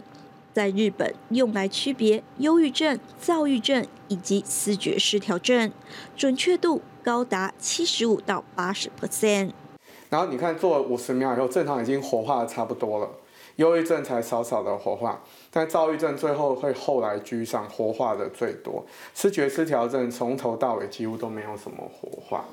[0.51, 5.71] 在日本用来区别忧郁症、躁郁症以及思觉失调症，
[6.17, 9.51] 准确度高达七十五到八十 percent。
[10.09, 13.09] 然后你看做了五十秒以后，正常已经活化的差不多了，
[13.55, 18.85] 忧郁症才少少的活化，但躁郁症最后会后来居上，活化的最多。
[19.15, 22.43] 视觉失调症从头到尾几乎都没有什么活化。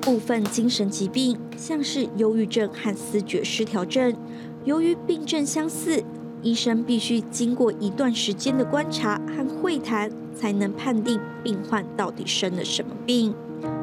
[0.00, 4.14] 部分精神疾病，像是忧郁症和思觉失调症，
[4.64, 6.02] 由于病症相似，
[6.42, 13.34] 医生必须经过一段时间的观察和会谈，才能判定病患到底生了什么病。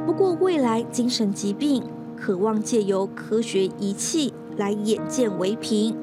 [0.05, 1.83] 不过，未来精神疾病
[2.19, 5.95] 渴望借由科学仪器来眼见为凭，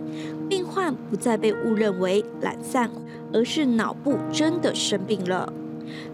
[0.49, 2.89] 病患不再被误认为懒散，
[3.33, 5.53] 而是脑部真的生病了。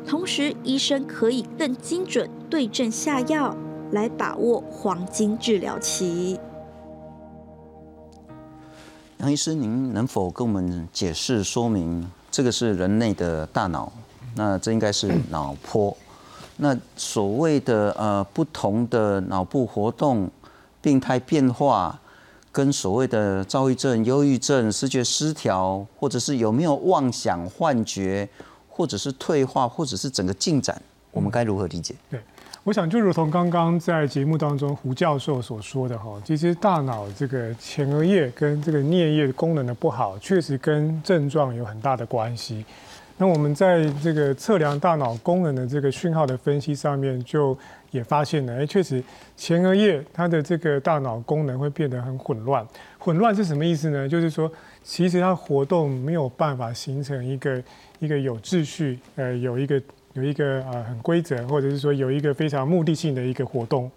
[0.06, 3.54] 同时，医生可以更精准对症下药。
[3.92, 6.38] 来把握黄金治疗期。
[9.18, 12.10] 杨医师，您能否跟我们解释说明？
[12.30, 13.92] 这个是人类的大脑，
[14.36, 15.94] 那这应该是脑波。
[16.56, 20.30] 那所谓的呃不同的脑部活动、
[20.80, 21.98] 病态变化，
[22.52, 28.28] 跟所谓的躁郁症、忧郁症、视觉失调，或者是有没有妄想、幻觉，
[28.68, 30.80] 或者是退化，或者是整个进展，
[31.10, 31.94] 我们该如何理解？
[32.08, 32.20] 对。
[32.62, 42.62] 我想就如同刚刚在节目当中胡教授所说的哈，其实大脑这个前额叶跟这个颞叶功能的不好，确实跟症状有很大的关系。
[43.16, 47.56] 那我们在这个测量大脑功能的这个讯号的分析上面，就
[47.92, 49.02] 也发现了，哎，确实
[49.38, 52.66] 前额叶它的这个大脑功能会变得很混乱。
[52.98, 54.06] 混乱是什么意思呢？
[54.06, 54.50] 就是说，
[54.84, 57.62] 其实它活动没有办法形成一个
[58.00, 59.80] 一个有秩序，呃，有一个。
[60.14, 63.90] 有一个呃很规则，或者是说有一个非常目的性的一个活动，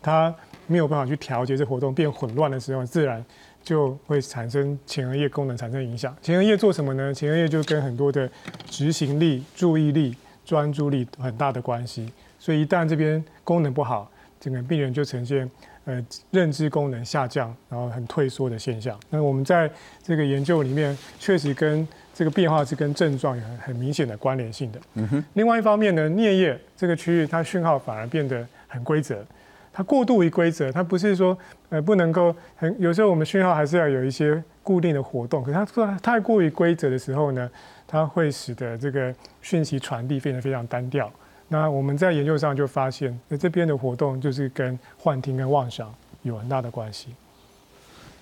[0.00, 0.34] 它
[0.66, 3.24] 没有办法去调节这活动变混乱的时候，自然
[3.62, 6.16] 就会产生前额叶功能产生影响。
[6.22, 7.12] 前额叶做什么呢？
[7.12, 8.30] 前额叶就跟很多的
[8.66, 12.10] 执行力、注意力、专注力很大的关系。
[12.38, 14.10] 所以一旦这边功能不好，
[14.40, 15.50] 整个病人就呈现
[15.84, 18.98] 呃认知功能下降，然后很退缩的现象。
[19.10, 19.70] 那我们在
[20.02, 21.86] 这个研究里面确实跟
[22.18, 24.80] 这个变化是跟症状有很很明显的关联性的。
[24.94, 25.24] 嗯哼。
[25.34, 29.24] 另外一方面呢，颞叶这个区域它讯号反而变得很规则，
[29.72, 31.38] 它过度于规则，它不是说
[31.68, 37.48] 呃不能够很有时候我们讯号还是要有一些固定的活动，可是它太过于规则的时候呢，
[37.86, 41.08] 它会使得这个讯息传递变得非常单调。
[41.46, 47.14] 那我们在研究上就发现，那这边的活动就是跟幻听跟妄想有很大的关系。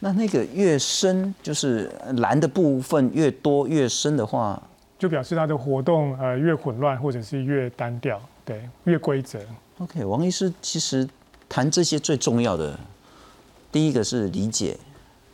[0.07, 4.62] 那那个越深，就是蓝的部分越多越深的话，
[4.96, 9.40] 就表示它的活动呃越混乱或者是越单调，对，越规则。
[9.78, 11.09] OK，王医师其实
[11.48, 12.78] 谈这些最重要的，
[13.72, 14.78] 第一个是理解，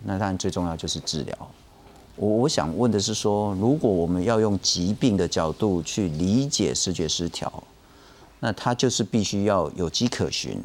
[0.04, 1.36] 那当然最重要就是治疗。
[2.16, 7.62] 我我想问的是说，如果我们要用疾病的角度去理解视觉失调，
[8.40, 10.58] 那它就是必须要有迹可循，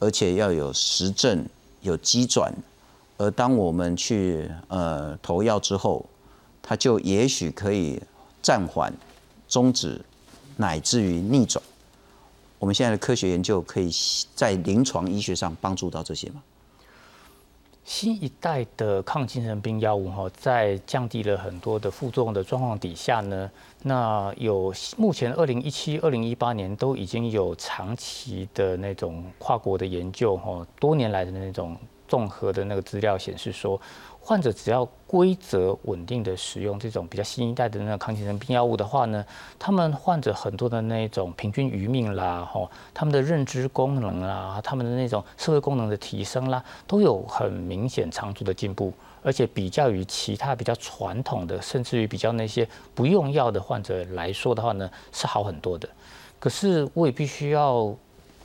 [0.00, 1.46] 而且要有实证、
[1.82, 2.52] 有机转。
[3.18, 6.06] 而当我们去呃投药之后，
[6.62, 8.00] 它就也许可以
[8.40, 8.92] 暂缓、
[9.48, 10.00] 终止，
[10.56, 11.62] 乃至于逆转。
[12.60, 13.90] 我们现在的科学研究可以
[14.36, 16.40] 在临床医学上帮助到这些吗？
[17.84, 23.50] 新一代的抗精神病药物哈，在降低了很多的副作用的状况底下呢，
[23.82, 31.76] 那有目前二零一七、二零一八年都已经有长期的那种跨国的研究哈，多年来的那种。
[32.08, 33.80] 综合的那个资料显示说，
[34.20, 39.24] 患者只要规则稳定的使用这种比较新一代的那抗精神病药物的话呢，
[39.58, 48.92] 他们患者很多的那种平均余命啦，吼，他们的认知功能啦，他们的那种社会功能的提升啦，都有很明显长足的进步，
[49.22, 55.88] 而且比较于其他比较传统的，甚至于比较那些不用药的患者来说的话呢，是好很多的。
[56.38, 57.94] 可是我也必须要。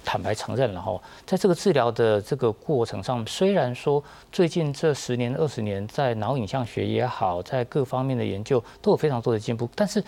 [0.06, 10.04] 坦白承认了哈，在这个治疗的这个过程上，虽然说最近这十年二十年，在脑影像学也好，在各方面的研究都有非常多的进步，但是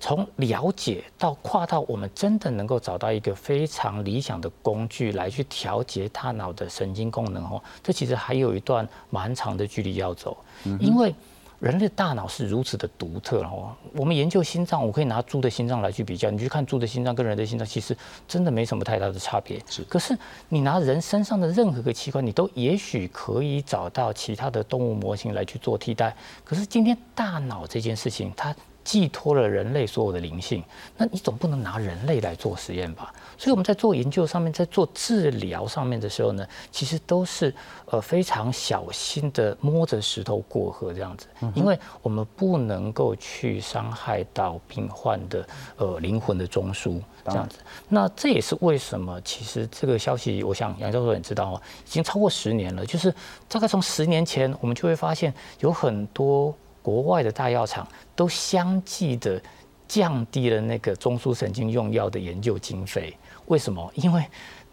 [0.00, 10.36] 从了解到跨到我们真的能够找到一个非常理想的工具来去调节大脑的神经功能哦，这其实还有一段蛮长的距离要走，
[10.80, 11.14] 因为。
[11.60, 17.96] 人类大脑是如此的独特哦，我们研究心脏，我可以拿猪的心脏来去比较，你去看猪的心脏跟人的心脏，其实
[18.28, 19.60] 真的没什么太大的差别。
[19.68, 20.16] 是，可是
[20.48, 26.14] 你拿人身上的任何个器官，你都也许可以找到其他的动物模型来去做替代。
[26.44, 28.54] 可是今天大脑这件事情，它
[28.88, 30.64] 寄托了人类所有的灵性，
[30.96, 33.12] 那你总不能拿人类来做实验吧？
[33.36, 37.54] 所以我们在做研究上面，在做治疗上面的时候呢，其实都是
[37.90, 47.58] 呃非常小心的摸着石头过河这样子，因为我们不能够去伤害到病患的呃灵魂的中枢这样子。
[47.90, 53.14] 那这也是为什么，其实这个消息，我想杨教授也知道哦，已经超过十年了，就是
[53.48, 56.56] 大概从十年前，我们就会发现有很多
[56.88, 57.86] 国外的大药厂
[58.16, 59.38] 都相继的
[59.86, 63.14] 降低了那个中枢神经用药的研究经费。
[63.44, 63.92] 为什么？
[63.94, 64.24] 因为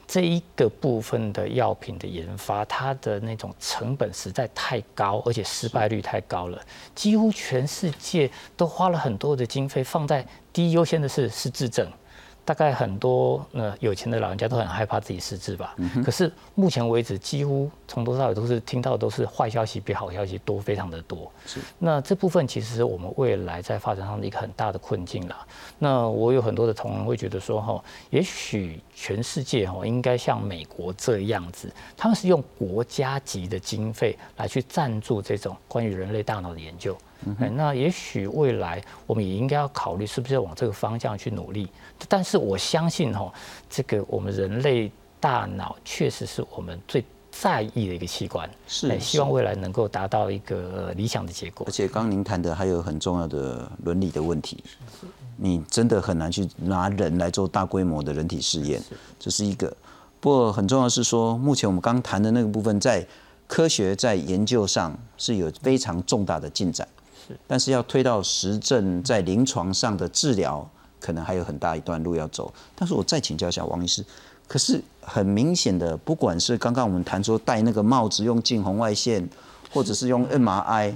[0.07, 6.57] 这一个部分的药品的研发，它的那种成本实在太高，而且失败率太高了。
[6.93, 11.85] 几乎全世界都花了很多的经费放在第一优先的是是治症。
[12.45, 15.75] 大概很多呃有钱的老人家都很害怕自己失智吧。
[16.03, 21.31] 可是目前为止，几乎从头到尾都是听到都是坏消息比好消息多，非常的多。
[21.47, 21.59] 是。
[21.79, 25.45] 那这部分其实是我们未来在发展上的一个很大的困境啦。
[25.79, 36.95] 那我有很多的同仁会觉得说哈，也许全世界哈应该像美国这样子，他们是用国家级的经费来去赞助这种关于人类大脑的研究。
[37.39, 41.67] 哎，那也许未来我们也应该要考虑是不是要往这个方向去努力。
[42.07, 43.31] 但是我相信哈，
[43.69, 51.65] 这个我们人类大脑确实是我们最在意的一个器官，是希望未来能够达到一个理想的结果。
[51.67, 54.63] 而且刚您谈的还有很重要的伦理的问题，
[55.35, 58.81] 你真的很难去拿人来做大规模的人体试验，
[59.19, 59.75] 这是一个。
[60.21, 63.05] 不过很重要是说，目前我们刚谈的那个部分，在
[63.47, 66.87] 科学在研究上是有非常重大的进展。
[67.47, 70.67] 但是要推到实证，在临床上的治疗，
[70.99, 72.53] 可能还有很大一段路要走。
[72.75, 74.03] 但是我再请教一下王医师，
[74.47, 79.27] 可是很明显的，不管是刚刚我们谈说戴那个帽子用近红外线，
[79.71, 80.95] 或者是用 MRI，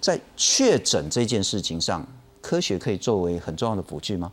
[0.00, 2.06] 在确诊这件事情上，
[2.40, 4.32] 科学可以作为很重要的辅具吗？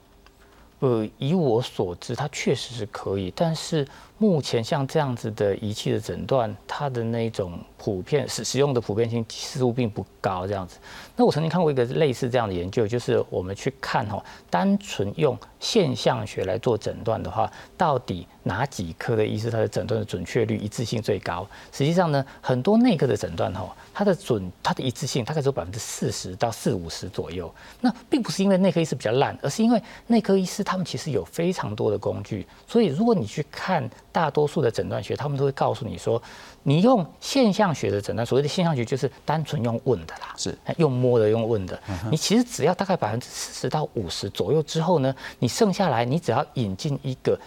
[0.79, 3.87] 呃，以我所知，它确实是可以，但是
[4.19, 10.77] 目前像这样子的仪器的诊断，它的那种普遍使使用的普遍性似乎并不高，这样子。
[11.19, 21.45] 那我曾经看过一个类似这样的研究，就是我们去看哈，单纯用现象学来做诊断的话，到底哪几科的医师他的诊断的准确率一致性最高？
[21.71, 27.51] 实际上呢，很多内科的诊断哈，它的准它的一致性大概只有百分之四十到四五十左右。
[27.81, 36.21] 那并不是因为内科医师比较烂，而是因为内科医师他们其实有非常多的工具，所以如果你去看大多数的诊断学，他们都会告诉你说。
[36.69, 41.81] 你用现象学的诊断，所谓的现象学就是单纯用问的啦，是用摸的，用问的。
[42.11, 47.39] 你其实只要大概百分之四十到五十左右之后呢，你剩下来，你只要引进一个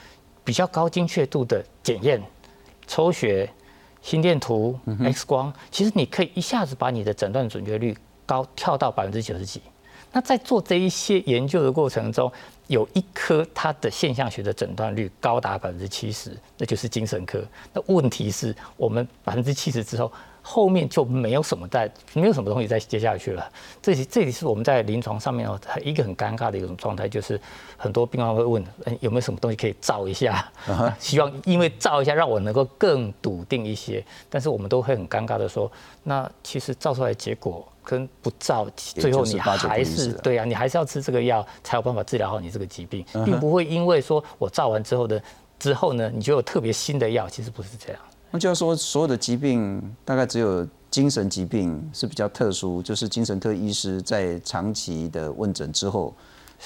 [0.42, 2.22] 比较高精确度的检验，
[2.86, 3.46] 抽血、
[4.00, 7.94] 心电图、X 光，其实你可以一下子把你的诊断准确率
[8.24, 9.60] 高跳到百分之九十几。
[10.12, 12.32] 那在做这一些研究的过程中，
[12.70, 17.44] 有一科它的现象学的诊断率高达百分之七十，那就是精神科。
[17.72, 20.10] 那问题是我们百分之七十之后，
[20.42, 23.50] 后面就没有什么在，没有什么东西再接下去了。
[23.82, 27.40] 这里这里是我们在临床上面哦，一个很尴尬的一种状态，就是
[27.76, 28.64] 很多病患会问，
[29.00, 30.50] 有没有什么东西可以照一下？
[30.98, 34.04] 希望因为照一下让我能够更笃定一些。
[34.28, 35.70] 但是我们都会很尴尬的说，
[36.02, 37.66] 那其实照出来结果。
[37.82, 45.20] 跟不照，最后你还是对啊，你还是要吃这个药才有办法治疗好你这个疾病，并不会因为说我照完之后的
[45.58, 48.00] 之后呢，你就有特别新的药，其实不是这样。
[48.30, 56.14] 那就要说所有的疾病，大概只有精神疾病是比较特殊，就是精神科医师在长期的问诊之后。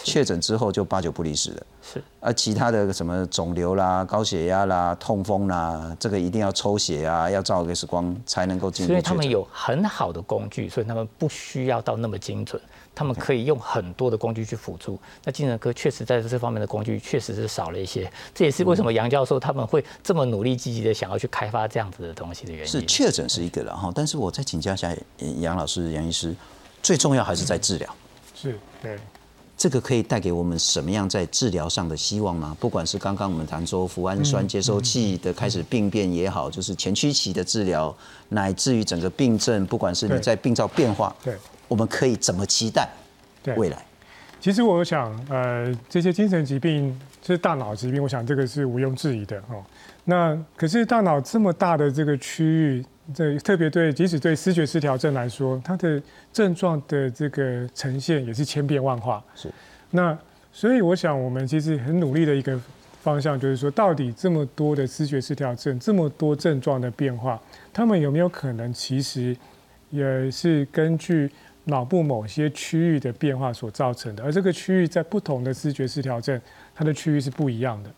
[0.02, 2.02] 确诊之后就八九不离十了，是。
[2.18, 8.90] 而其他的什么肿瘤啦、高血压啦、痛风啦，这个一定要抽血啊，要照 X 光才能够进入。
[8.90, 12.60] 所以他们有很好的工具，所以他们不需要到那么精准，
[12.94, 14.98] 他们可以用很多的工具去辅助。
[15.24, 22.66] 那精神科确实在这方面的工具确实是少了一些，这也是为什么杨教授他们会这么努力积极的想要去开发这样子的东西的原因。
[22.66, 24.94] 是确诊是一个了哈，但是我再请教一下
[25.40, 26.34] 杨老师、杨医师，
[26.82, 27.96] 最重要还是在治疗。
[28.34, 28.98] 是，对。
[29.56, 32.56] 这个可以带给我们什么样在治疗上的希望吗？
[32.58, 37.94] 不管是刚刚我们谈说脯氨酸接收器的开始病变也好，就是前驱期的治疗，
[38.30, 41.36] 乃至于整个病症，不管是你在病灶变化，对，
[41.68, 42.88] 我们可以怎么期待
[43.56, 43.84] 未来？
[44.40, 49.64] 其实我想，呃，这些精神疾病是大脑疾病，我想这个是毋庸置疑的哦。
[50.04, 52.84] 那可是大脑这么大的这个区域。
[53.12, 56.00] 这特别对，即使对视觉失调症来说，它的
[56.32, 59.22] 症状的这个呈现也是千变万化。
[59.34, 59.50] 是，
[59.90, 60.16] 那
[60.52, 62.58] 所以我想，我们其实很努力的一个
[63.02, 67.38] 方向，就是说，到底这么多的视觉失调症，这么多症状的变化，
[67.72, 69.36] 他们有没有可能其实
[69.90, 71.30] 也是根据
[71.64, 76.40] 脑部某些区域的变化所造成的，而这个区域在不同的视觉失调症，
[76.74, 77.90] 它的区域是不一样的。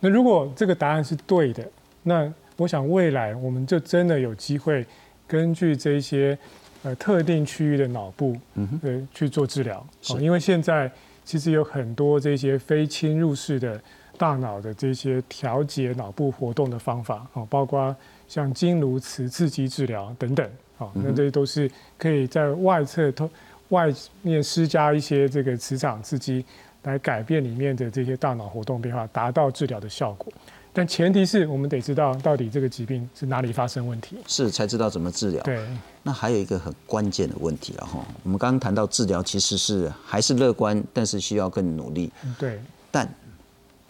[0.00, 1.62] 那如果这个答案是对的，
[2.02, 4.84] 那我想未来我们就真的有机会
[5.26, 6.36] 根据这些
[6.82, 8.36] 呃特定区域的脑部，
[8.82, 9.78] 呃去做治疗。
[10.10, 10.90] 哦，因为现在
[11.24, 13.80] 其实有很多这些非侵入式的
[14.16, 17.94] 大脑的这些调节脑部活动的方法，哦，包括
[18.26, 20.50] 像经颅磁刺激治疗等等。
[20.76, 23.30] 好，那这些都是可以在外侧通
[23.68, 23.92] 外
[24.22, 26.44] 面施加一些这个磁场刺激，
[26.82, 30.32] 来改变里面的这些大脑活动变化，达到治疗的效果。
[30.78, 35.42] 但前提是我们得知道到底这个疾病是哪里发生问题，是才知道怎么治疗。
[35.42, 35.60] 对，
[36.04, 42.12] 那还有一个很关键的问题了哈，我们刚刚谈到治疗其实是还是乐观，但是需要更努力。
[42.38, 42.60] 对，
[42.92, 43.12] 但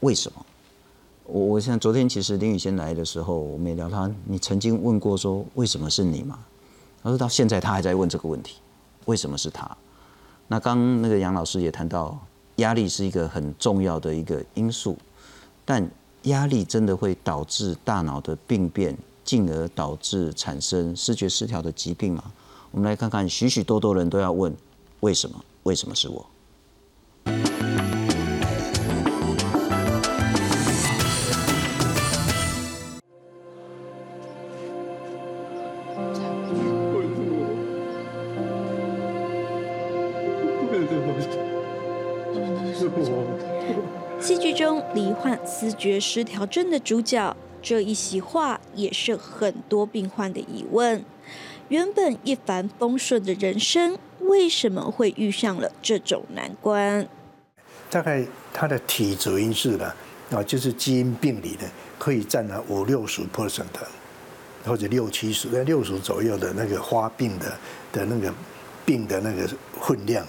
[0.01, 0.47] 为什么？
[1.25, 6.39] 我我想昨天其实林宇先来的时候，我们也聊他，你曾经问过说为什么是你嘛？
[7.03, 8.61] 他说到现在他还在问这个问题，
[9.05, 9.77] 为什么是他？
[10.47, 12.19] 那刚那个杨老师也谈到，
[12.57, 14.97] 压力是一个很重要的一个因素，
[15.67, 15.87] 但
[16.25, 22.25] 压力真的会导致大脑的病变，进而导致产生视觉失调的疾病吗？
[22.71, 24.55] 我们来看看，许许多多人都要问，
[25.01, 25.43] 为什么？
[25.63, 26.25] 为什么是我？
[45.21, 51.05] 患思觉失调症的主角，这一席话也是很多病患的疑问。
[51.69, 57.07] 原本一帆风顺的人生，为什么会遇上了这种难关？
[57.91, 59.93] 大概他的体质因素呢，
[60.31, 63.87] 啊，就是基因病理的，可以占了五六十 percent 的，
[64.65, 67.59] 或者六七十、在六十左右的那个发病的
[67.93, 68.33] 的那个
[68.87, 69.49] 病的那个
[69.81, 70.25] 分量。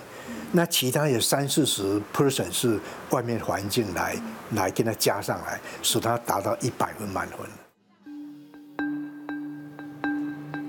[0.52, 2.80] 那其他有三四十 percent 是
[3.12, 4.16] 外面环境来
[4.56, 7.38] 来给他加上来，使他达到一百分满分。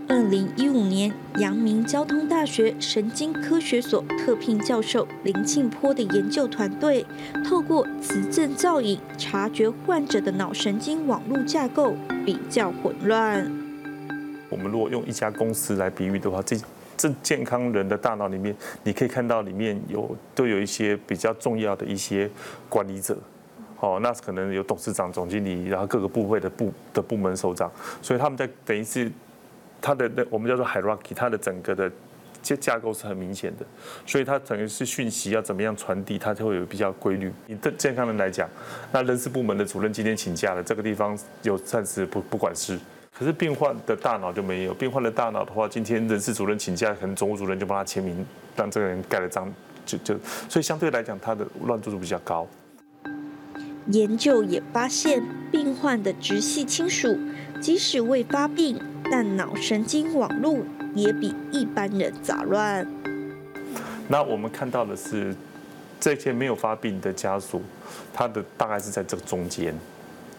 [0.07, 7.07] 二零一五年，阳明交通大学神经科学所特聘教授林庆坡的研究团队，
[7.49, 11.95] 透过磁振造影察觉患者的脑神经网络架构
[12.27, 13.51] 比较混乱。
[14.51, 16.59] 我们如果用一家公司来比喻的话，这。
[17.01, 22.29] 这健康人的大脑里面，你可以看到里面有都有一些比较重要的一些
[22.69, 23.17] 管理者，
[23.79, 27.73] 哦，那可能有董事长、总经理，然后各个部会的部的部门首长，
[28.03, 29.11] 所以他们在等于是
[29.81, 31.91] 他的那我们叫做 hierarchy，他的整个的
[32.43, 33.65] 架架构是很明显的，
[34.07, 37.33] 所以它等于是讯息要怎么样传递，它就会有比较规律。
[37.47, 38.47] 你对健康人来讲，
[38.93, 42.79] 那人事部门的主任今天请假了，这个地方有暂时不不管事。
[43.21, 48.25] 可是病患的大脑就没有，病患的大脑的话，今天人事主任请假，可能总务主任就帮他签名，
[48.57, 49.53] 让这个人盖了章，
[49.85, 50.19] 就就，
[50.49, 52.49] 所以相对来讲，他的乱度比较高。
[53.89, 57.15] 研究也发现，病患的直系亲属
[57.61, 60.57] 即使未发病，但脑神经网络
[60.95, 62.91] 也比一般人杂乱。
[64.09, 65.37] 那我们看到的是，
[66.01, 67.61] 这些没有发病的家属，
[68.15, 69.75] 他的大概是在这个中间。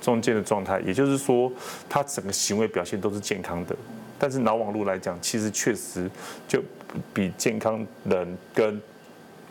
[0.02, 1.50] 中间的状态，也就是说，
[1.88, 3.76] 他整个行为表现都是健康的，
[4.18, 6.10] 但是脑网络来讲，其实确实
[6.48, 6.62] 就
[7.14, 8.82] 比健康人跟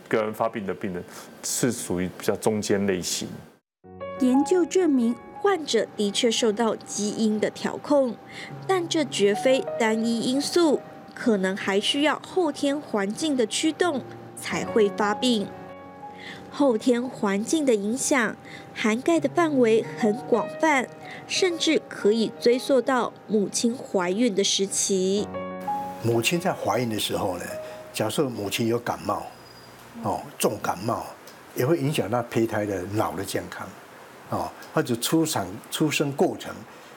[0.08, 1.02] 跟发病的病人
[1.44, 3.28] 是属于比较中间类型。
[4.18, 8.16] 研究证明，患者的确受到基因的调控，
[8.66, 10.80] 但这绝非单一因素，
[11.14, 14.02] 可能还需要后天环境的驱动
[14.36, 15.46] 才会发病。
[16.52, 18.36] 后天环境的影响
[18.74, 20.88] 涵盖的范围很广泛，
[21.28, 25.28] 甚至可以追溯到母亲怀孕的时期。
[26.02, 27.44] 母亲在怀孕的时候呢，
[27.92, 29.22] 假设母亲有感冒，
[30.02, 31.06] 哦，重感冒，
[31.54, 33.66] 也会影响到胚胎的脑的健康，
[34.30, 36.52] 哦，或者出产出生过程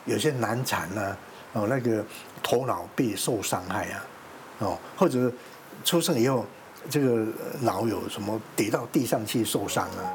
[0.06, 1.18] 有些难产呢，
[1.54, 2.04] 哦，那个
[2.42, 4.06] 头脑被受伤害啊，
[4.60, 5.32] 哦，或者
[5.86, 6.46] 出生以后。
[6.90, 7.26] 这个
[7.62, 10.14] 脑有什么跌到地上去受伤啊？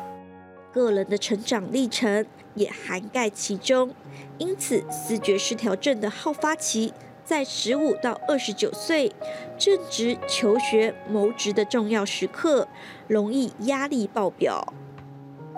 [0.73, 3.95] 个人的成长历程也涵盖其中，
[4.37, 6.93] 因此思觉失调症的好发期
[7.25, 9.13] 在十五到二十九岁，
[9.59, 12.69] 正值求学谋职的重要时刻，
[13.07, 14.73] 容易压力爆表。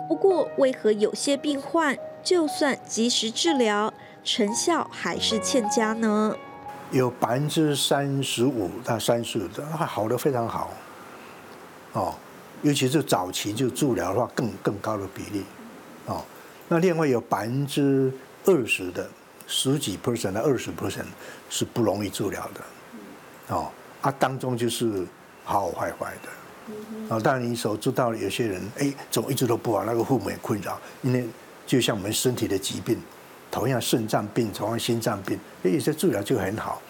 [0.09, 3.93] 不过，为何有些病患就算及时治疗，
[4.25, 6.37] 成效还是欠佳呢？
[6.93, 10.73] 有百分之三十五到三十五的，好的非常好。
[11.93, 12.15] 哦，
[12.63, 15.45] 尤其是早期就治疗的话，更更高的比例，
[16.07, 16.25] 哦，
[16.69, 18.13] 那另外有百分之
[18.45, 19.09] 二十的
[19.47, 21.07] 十几 percent 的二十 percent
[21.49, 23.71] 是不容易治疗的，哦，
[24.01, 25.07] 啊当中就是
[25.45, 26.29] 好好坏坏的。
[27.09, 31.27] 啊，当然你所知道有些人，哎，怎么一直都不好，那个父母也困扰，因为
[31.67, 32.97] 就像我们身体的疾病，
[33.51, 36.81] 同样肾脏病，同样心脏病，哎，有些治疗就很好，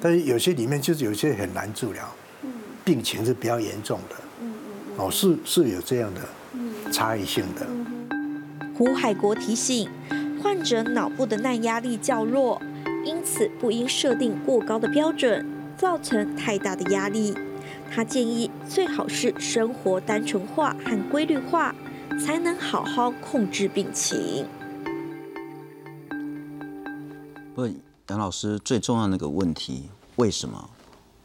[0.00, 2.08] 但是有些里面就是有些很难治疗，
[2.84, 4.14] 病情是比较严重的。
[4.96, 6.20] 哦，是是有这样的
[6.92, 7.66] 差异性的。
[8.76, 9.88] 胡海国提醒，
[10.42, 12.60] 患者脑部的耐压力较弱，
[13.04, 15.44] 因此不应设定过高的标准，
[15.76, 17.34] 造成太大的压力。
[17.92, 21.74] 他建议最好是生活单纯化和规律化，
[22.24, 24.46] 才能好好控制病情。
[27.54, 27.68] 不，
[28.08, 30.70] 杨老师最重要那个问题，为什么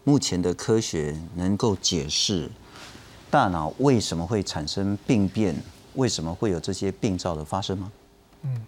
[0.04, 2.50] 目前的科学能够解释
[3.30, 5.56] 大脑为什么会产生病变？
[5.96, 7.92] 为什么会有这些病灶的发生吗？
[8.44, 8.62] 嗯，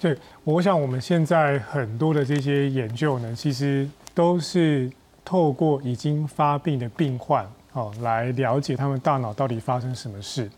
[0.00, 4.90] 对，我想我们现在很多的这些研究呢，其实都是
[5.24, 10.50] 透过已经发病的病患哦，来了解他们大脑到底发生什么事。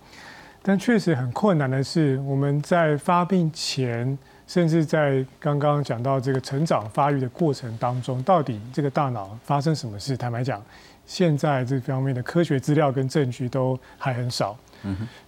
[0.63, 10.17] 但确实很困难的是，我们在发病前，甚至在刚刚讲到这个成长发育的过程当中，到底这个大脑发生什么事？
[10.17, 10.63] 坦白讲，
[11.07, 14.57] 现在这方面的科学资料跟证据都还很少。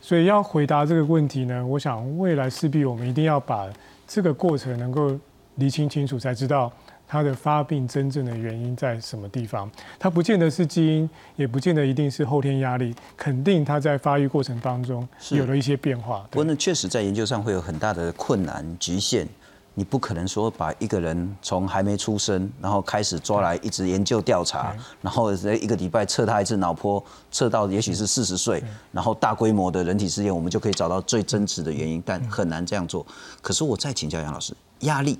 [0.00, 3.68] 所以要回答这个问题呢，我想未来势必我们一定要把
[4.06, 5.16] 这个过程能够
[5.54, 6.72] 理清清楚，才知道
[7.06, 9.70] 它的发病真正的原因在什么地方。
[9.96, 16.26] 它不见得是基因，也不见得一定是后天压力，肯定它在发育过程当中有了一些变化。
[16.32, 19.28] 不过呢，确实在研究上会有很大的困难局限。
[19.76, 24.72] 你不可能说把一个人从还没出生，然后开始抓来一直研究调查，
[25.02, 27.02] 然后在一个礼拜测他一次脑波，
[27.32, 28.62] 测到也许是四十岁，
[28.92, 33.04] 然后大规模的人体试验，我们就可以找到最真实的原因，但很难这样做。
[33.42, 35.18] 可是我再请教杨老师，压力，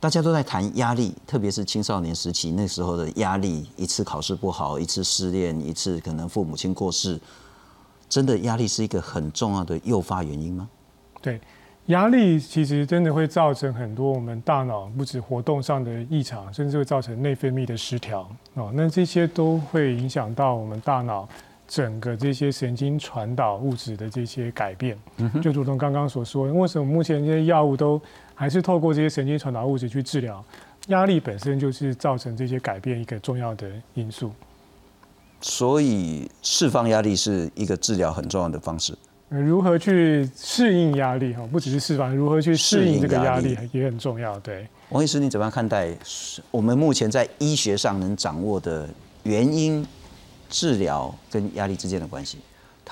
[0.00, 7.20] 大家都在谈压力，特别是青少年时期那时候的压力，一次考试不好，一次失恋，一次可能父母亲过世，
[8.08, 10.66] 真的压力是一个很重要的诱发原因吗？
[11.20, 11.38] 对。
[11.90, 18.70] 压力其实真的会造成很多我们大脑不止活动上的异常，甚至会造成内分泌的失调哦。
[18.74, 21.28] 那这些都会影响到我们大脑
[21.68, 24.96] 整个这些神经传导物质的这些改变。
[25.18, 28.00] 嗯就如同刚刚所说，为什么目前这些药物都
[28.34, 30.42] 还是透过这些神经传导物质去治疗？
[30.88, 34.32] 压力本身就是造成这些改变一个重要的因素。
[35.40, 38.96] 所以释放压力是一个治疗很重要的方式。
[39.30, 41.32] 如何去适应压力？
[41.32, 44.38] 哈，不只是释放，如何去适应这个压力也很重要。
[44.40, 45.88] 对，王医师，你怎么样看待
[46.50, 48.88] 我们目前在医学上能掌握的
[49.22, 49.86] 原因、
[50.48, 52.38] 治疗跟压力之间的关系？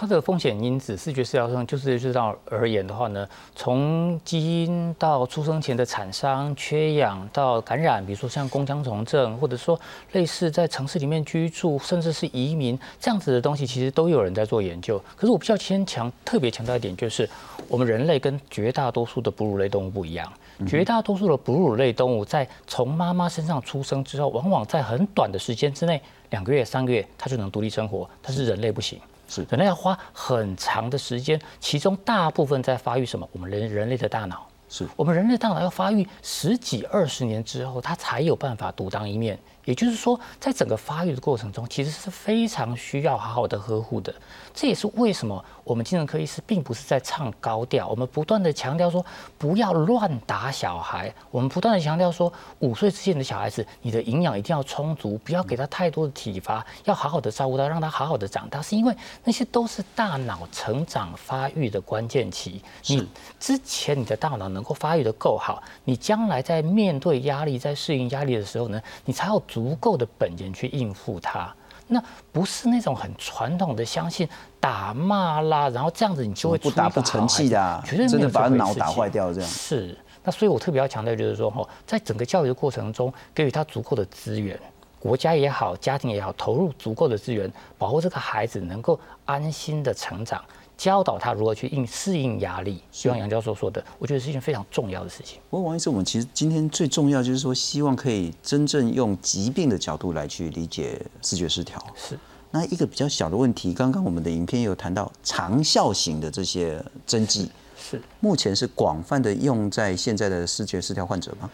[0.01, 9.77] 它的风险因子，视觉失调症就是知道而言的话呢，从基因到出生前的产伤、缺氧到感染，比如说像弓腔虫症，或者说
[10.13, 15.03] 类似在城市里面居住，甚至是移民这样子的东西，其实都有人在做研究。
[15.17, 17.29] 可是我比较先强特别强调一点，就是
[17.67, 20.33] 我们人类跟绝大多数的哺乳类动物不一样，
[20.65, 28.97] 绝大多数的哺乳类动物在从妈妈身上出生之后，往往在很短的时间之内，两个月、三个月，它就能独立生活，但是人类不行。
[29.29, 33.29] 是，可能要花很长的时间，其中大部分在发育什么？
[33.31, 39.39] 我们人人类的大脑，是我们人类大脑要发育十几二十年之后，它才有办法独当一面。
[39.69, 44.15] 也就是说，在整个发育的过程中，其实是非常需要好好的呵护的。
[44.55, 49.05] 这也是为什么我们精神科医师并不是在唱高调，我们不断的强调说
[49.37, 62.63] 不要乱打小孩，我们不断的强调说五岁之前的小孩子，你的营养一定要充足，不要给他太多的体罚，要好好的照顾他，让他好好的长大，是因为那些都是大脑成长发育的关键期。
[62.87, 63.07] 你
[63.39, 69.43] 之前你的大脑能够发育的够好，你将来在面对压力、在适应压力的时候呢，你才有。
[69.58, 71.55] 足够的本钱去应付它，
[71.87, 72.03] 那
[72.33, 74.29] 不是那种很传统的相信
[74.61, 79.49] 打骂啦，然后这样子你就会不打不成器的，绝对真的把脑打坏掉这样。
[79.49, 84.59] 是，那所以我特别要强调就是说，哈，在整个教育的过程中，给予他足够的资源，
[84.99, 90.45] 国家也好，家庭也好，投入足够的资源，保护这个孩子能够安心的成长。
[90.79, 95.41] 教导他如何去应适应压力，希望杨教授说的，我觉得是一件非常重要的事情。
[95.51, 101.85] 不过王医生，我们其实今天最重要就是说，希望可以真正用疾病的角度来去理解视觉失调。
[101.97, 102.17] 是，
[102.53, 111.51] 那一个比较小的问题，刚刚我们的影片有谈到长效型的这些针剂，是目前是广泛的用在现在的视觉失调患者吗？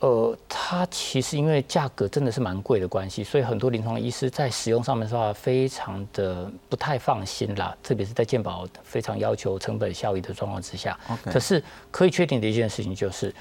[0.00, 7.74] 呃，它其实因为价格真的是蛮贵的关系，所以很多临床医师在使用上面的话，非常的不太放心啦。
[7.82, 10.98] 特别是在健保非常要求成本效益的状况之下。
[11.24, 13.34] 可是可以确定的一件事情就是，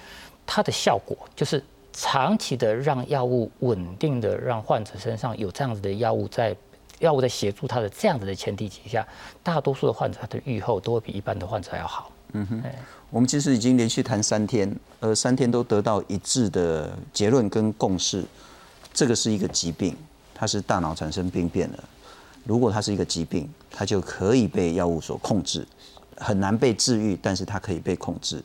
[0.45, 6.55] 它的效果就是长期的让药物稳定的让患者身上有这样子的药物在
[6.99, 9.05] 药物在协助他的这样子的前提底下，
[9.43, 12.09] 大多数的患者他的预后都会比一般的患者要好。
[12.33, 12.63] 嗯哼，
[13.09, 18.23] 我们其实已经连续谈三天，而三天都得到一致的结论跟共识，
[18.93, 19.95] 这个是一个疾病，
[20.33, 21.83] 它是大脑产生病变了。
[22.43, 25.65] 如果它是一个疾病，它就可以被药物所控制，
[26.17, 28.43] 很难被治愈，但是它可以被控制。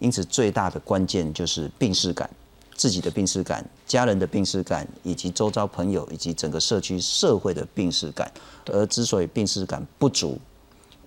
[0.00, 2.28] 因此，最大的关键就是病视感，
[2.74, 8.30] 自己的病视感、家人的病视感，以及周遭朋友以及整个社区社会的病视感。
[8.66, 10.38] 而之所以病视感不足，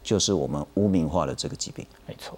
[0.04, 1.86] 就是我们污名化的这个疾病。
[2.08, 2.38] 没错，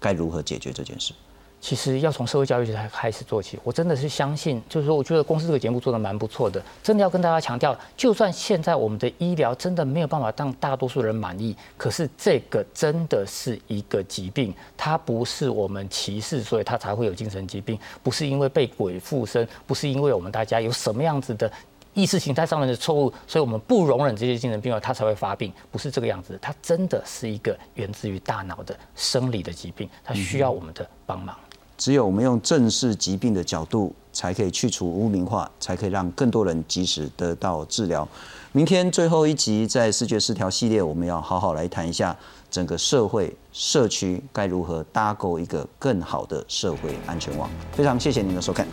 [0.00, 1.12] 该如何解决这件事？
[1.60, 3.56] 其实要从社会教育才开始做起。
[3.62, 6.60] 我真的是相信，就是说，我觉得公司这个节目做的蛮不错的。
[6.82, 21.48] 真的要跟大家强调，就算现在我们的医疗真的没有办法让大多数人满意，可是这个真的是一个疾病，它不是我们歧视，所以它才会有精神疾病，不是因为被鬼附身，不是因为我们大家有什么样子的
[21.94, 26.38] 意识形态上面的错误，所以我们不容忍这些精神病患他才会发病，不是这个样子。
[26.40, 31.36] 它真的是一个源自于大脑的生理的疾病，它需要我们的帮忙。
[31.76, 38.06] 只有我们用正视疾病的角度，才可以去除污名化，才可以让更多人及时得到治疗。
[38.52, 42.16] 明天最后一集在视觉失调系列，我们要好好来谈一下
[42.50, 47.50] 整个社会社区该如何搭构一个更好的社会安全网。
[47.72, 48.64] 非常谢谢您的收看。